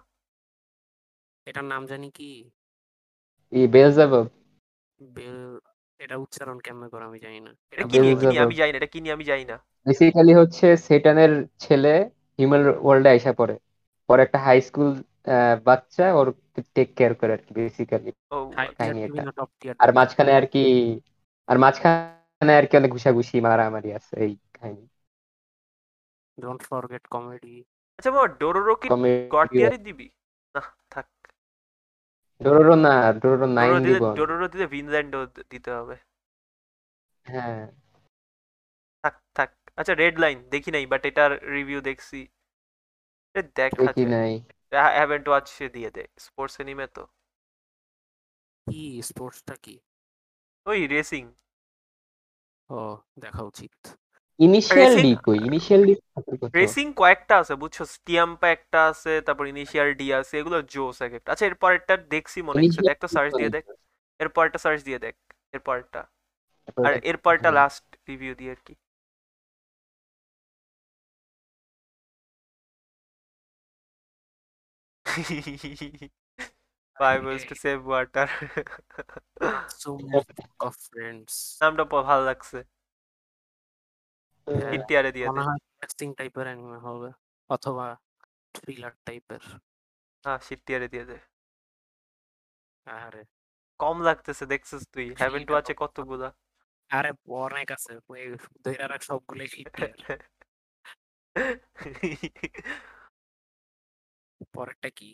[1.46, 2.30] এটার নাম জানি কি?
[3.52, 4.26] এই বেলজেবব
[5.00, 5.38] বেল
[6.00, 7.96] এটা উচ্চারণ কেমন করে আমি জানি না। এটা কি.
[8.38, 11.94] আমি জানি না এটা কি নিয়ে আমি জানি না। বেসিক্যালি হচ্ছে সেটানের ছেলে
[12.38, 13.54] হিউম্যান ওয়ার্ল্ডে আইসা পড়ে।
[14.08, 14.88] পরে একটা হাই স্কুল
[15.66, 16.26] বাচ্চা ওর
[16.74, 18.10] টেক কেয়ার করে আর কি বেসিক্যালি
[18.78, 19.22] কাহিনী এটা।
[19.82, 20.62] আর মাঝখানে আর কি
[21.48, 24.84] আর মাঝখানে আর কি অনেক ঘুষাঘুষি মারামারি আছে এই কাহিনী।
[26.38, 27.54] ডোন্ট ফরগেট কমেডি
[27.98, 28.88] আচ্ছা বাবা ডোরোরো কি
[29.32, 30.06] গড কমেডি টিয়ারে দিবি?
[30.54, 30.60] না
[30.92, 31.08] থাক।
[32.40, 35.20] ডোরোরো না ডোরোরো নাইন দিব। ডোরোরো দিলে ভিনল্যান্ডও
[35.50, 35.96] দিতে হবে।
[37.26, 37.60] হ্যাঁ।
[39.04, 42.20] থাক থাক। আচ্ছা রেড লাইন দেখি নাই বাট এটার রিভিউ দেখছি।
[43.34, 44.32] এ দেখা দেখি নাই।
[44.98, 47.04] হ্যাভেন্ট ওয়াচ দিয়ে দে স্পোর্টস এনিমে তো।
[48.66, 49.74] কি স্পোর্টসটা কি?
[50.66, 51.24] ওই রেসিং
[52.70, 52.78] ও
[53.24, 53.74] দেখা উচিত।
[54.40, 55.94] ইনিশিয়াল ডি কই ইনিশিয়াল ডি
[56.58, 57.76] রেসিং কয়েকটা আছে বুঝছ?
[57.94, 62.38] স্টিয়াম্পা একটা আছে তারপর ইনিশিয়াল ডি আছে এগুলো জোস এক একটা। আচ্ছা এরপর একটা দেখছি
[62.48, 63.64] মনে হচ্ছে দেখ তো সার্চ দিয়ে দেখ।
[64.20, 65.14] এরপর একটা সার্চ দিয়ে দেখ
[65.56, 66.02] এরপরটা
[66.86, 68.74] আর এরপরটা লাস্ট রিভিউ দিয়ে আর কি।
[76.98, 78.26] Five ways to save water.
[79.80, 80.28] So book
[80.60, 82.58] of friends নামটা ভালো লাগছে
[84.76, 87.10] ইতিহারে দিয়ে মনে দে হয় টেক্সটিং টাইপের অ্যানিমে হবে
[87.50, 87.86] অথবা
[88.54, 89.42] থ্রিলার টাইপের
[90.24, 91.18] হ্যাঁ সিটিয়ারে দিয়ে দে
[92.86, 93.22] আরে
[93.80, 95.80] কম লাগতেছে দেখছিস তুই হ্যাভেন্ট এটা ওয়াচে কত?
[95.82, 96.28] কতগুলা
[96.90, 97.10] আরে
[97.44, 98.22] অনেক আছে ওই
[98.64, 99.92] দইরা রাখ সবগুলোই হিটের
[104.52, 105.10] পরেরটা কি?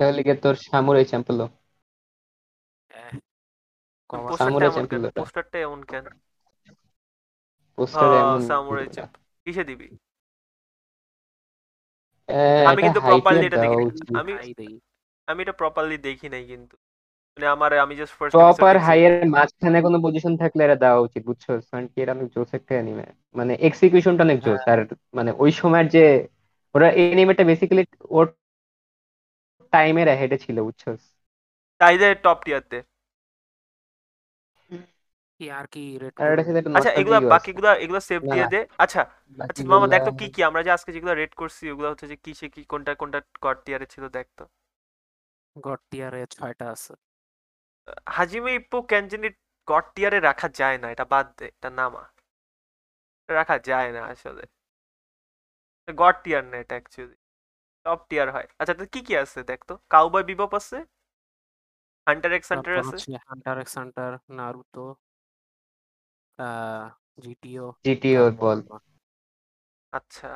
[0.00, 1.44] হলে গিয়ে তোর সামুরাই চ্যাম্পেলো
[4.38, 6.04] সামুরাই চ্যাম্পেল। পোস্টারটা এমন কেন?
[7.78, 9.12] পোস্টারে এমন সামুরাই চ্যাম্প
[9.46, 9.88] কিসে দিবি?
[12.68, 13.88] আমি কিন্তু properly এটা দেখি নাই।
[14.20, 14.32] আমি
[15.28, 16.76] আমি এটা প্রপারলি দেখি নাই কিন্তু।
[17.36, 21.44] মানে আমার আমি জাস্ট ফার্স্ট প্রপার হাইয়ের মাঝখানে কোনো পজিশন থাকলে এটা দেওয়া উচিত বুঝছ?
[21.70, 24.80] কারণ কি এটা অনেক জোস একটা অ্যানিমে মানে এক্সিকিউশনটা অনেক জোস আর
[25.14, 26.04] মানে ওই সময়ের যে
[26.74, 27.82] ওরা এই অ্যানিমেটা বেসিক্যালি
[28.16, 28.26] ওর
[29.72, 30.82] টাইমের হেডে ছিল বুঝছ?
[31.80, 32.78] তাইলে টপ টিয়ারতে
[35.40, 35.80] কি আর কি
[36.76, 39.00] আচ্ছা এগুলা বাকিগুলা এগুলা সেভ দিয়ে দে। আচ্ছা
[39.38, 42.16] আচ্ছা মামা দেখ তো কি কি আমরা যে আজকে যেগুলো রেড করছি ওগুলো হচ্ছে যে
[42.24, 44.44] কিসে কি কোনটা কোনটা গড টিয়ারে ছিল দেখ তো।
[45.56, 46.92] গড টিয়ারে ছয়টা আছে।
[48.16, 49.28] হাজিমে ইপ্পো ক্যানজিনি
[49.68, 52.02] গড টিয়ারে রাখা যায় না এটা বাদ দে এটা নামা।
[53.28, 54.44] রাখা যায় না আসলে।
[55.94, 57.16] গড টিয়ার না এটা অ্যাকচুয়ালি
[57.86, 59.74] টপ টিয়ার হয়। আচ্ছা তো কি কি আছে দেখ তো?
[59.88, 60.78] কাউবয় বিবপ আছে?
[62.06, 62.96] হান্টার এক্স হান্টার আছে?
[63.28, 64.84] Hunter X hunter Naruto
[67.18, 68.58] GTO GTO বল।
[69.92, 70.30] আচ্ছা।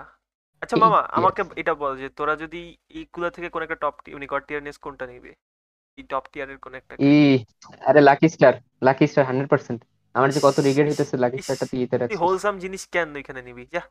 [0.63, 2.61] আচ্ছা মামা আমাকে এটা বল যে তোরা যদি
[2.99, 5.33] এইগুলা থেকে কোন একটা টপ মানে গড টিয়ার নিস কোনটা নিবি?
[5.99, 7.15] এই টপ টিয়ারের কোন একটা ই
[7.83, 9.81] আরে lucky star lucky star hundred percent
[10.15, 13.65] আমার যে কত রিগ্রেট হইতেছে লাকি স্টারটা তুই ইতে তুই হোলসাম জিনিস কেন এখানে নিবি?
[13.75, 13.83] যা।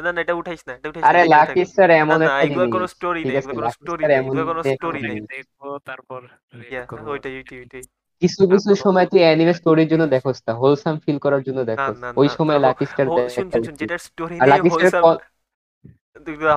[0.00, 3.20] না না এটা উঠাইস না এটা উঠাইস আরে লাকি স্টার এমন একটা এগুলো কোনো স্টোরি
[3.24, 6.20] নেই এগুলো কোনো স্টোরি নেই এগুলো কোনো স্টোরি নেই দেখব তারপর
[6.62, 7.82] react ওইটাই ওইটাই ওইটাই।
[8.22, 12.28] কিছু কিছু সময় তুই অ্যানিমে স্টোরির জন্য দেখোস না হোলসাম ফিল করার জন্য দেখোস। ওই
[12.28, 15.02] সময় লাকি স্টার হো- শুন শুন শুন স্টোরি নেই হোলসাম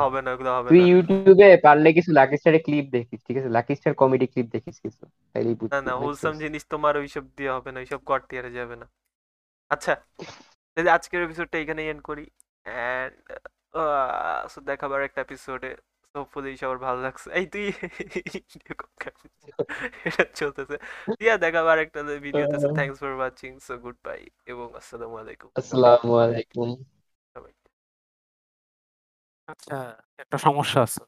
[0.04, 3.50] হবে না হবে তুই ইউটিউবে পারলে কিছু লাকি স্টারের ক্লিপ দেখিস ঠিক আছে?
[3.50, 5.02] লাকি স্টার কমেডি ক্লিপ দেখিস কিছু
[5.34, 8.86] তাইলেই না না হোলসাম জিনিস তোমার ওইসব দিয়ে হবে না ওইসব টিয়ারে যাবে না।
[9.72, 9.94] আচ্ছা
[10.78, 12.26] তাহলে আজকের এপিসোডটা এখানে এন্ড করি।
[12.66, 13.16] এন্ড
[14.50, 15.70] সো দেখাবার একটা এপিসোডে
[16.16, 17.66] হোপফুলি সবার ভালো লাগছে। এই তুই
[20.08, 20.76] এটা চলতেছে।
[21.20, 26.70] ইয়া দেখাবার একটা ভিডিওতে আহ। Thanks for watching so goodbye এবং আসসালামু আলাইকুম। আসসালামু আলাইকুম।
[29.50, 29.76] আচ্ছা
[30.20, 31.02] একটা সমস্যা আছে।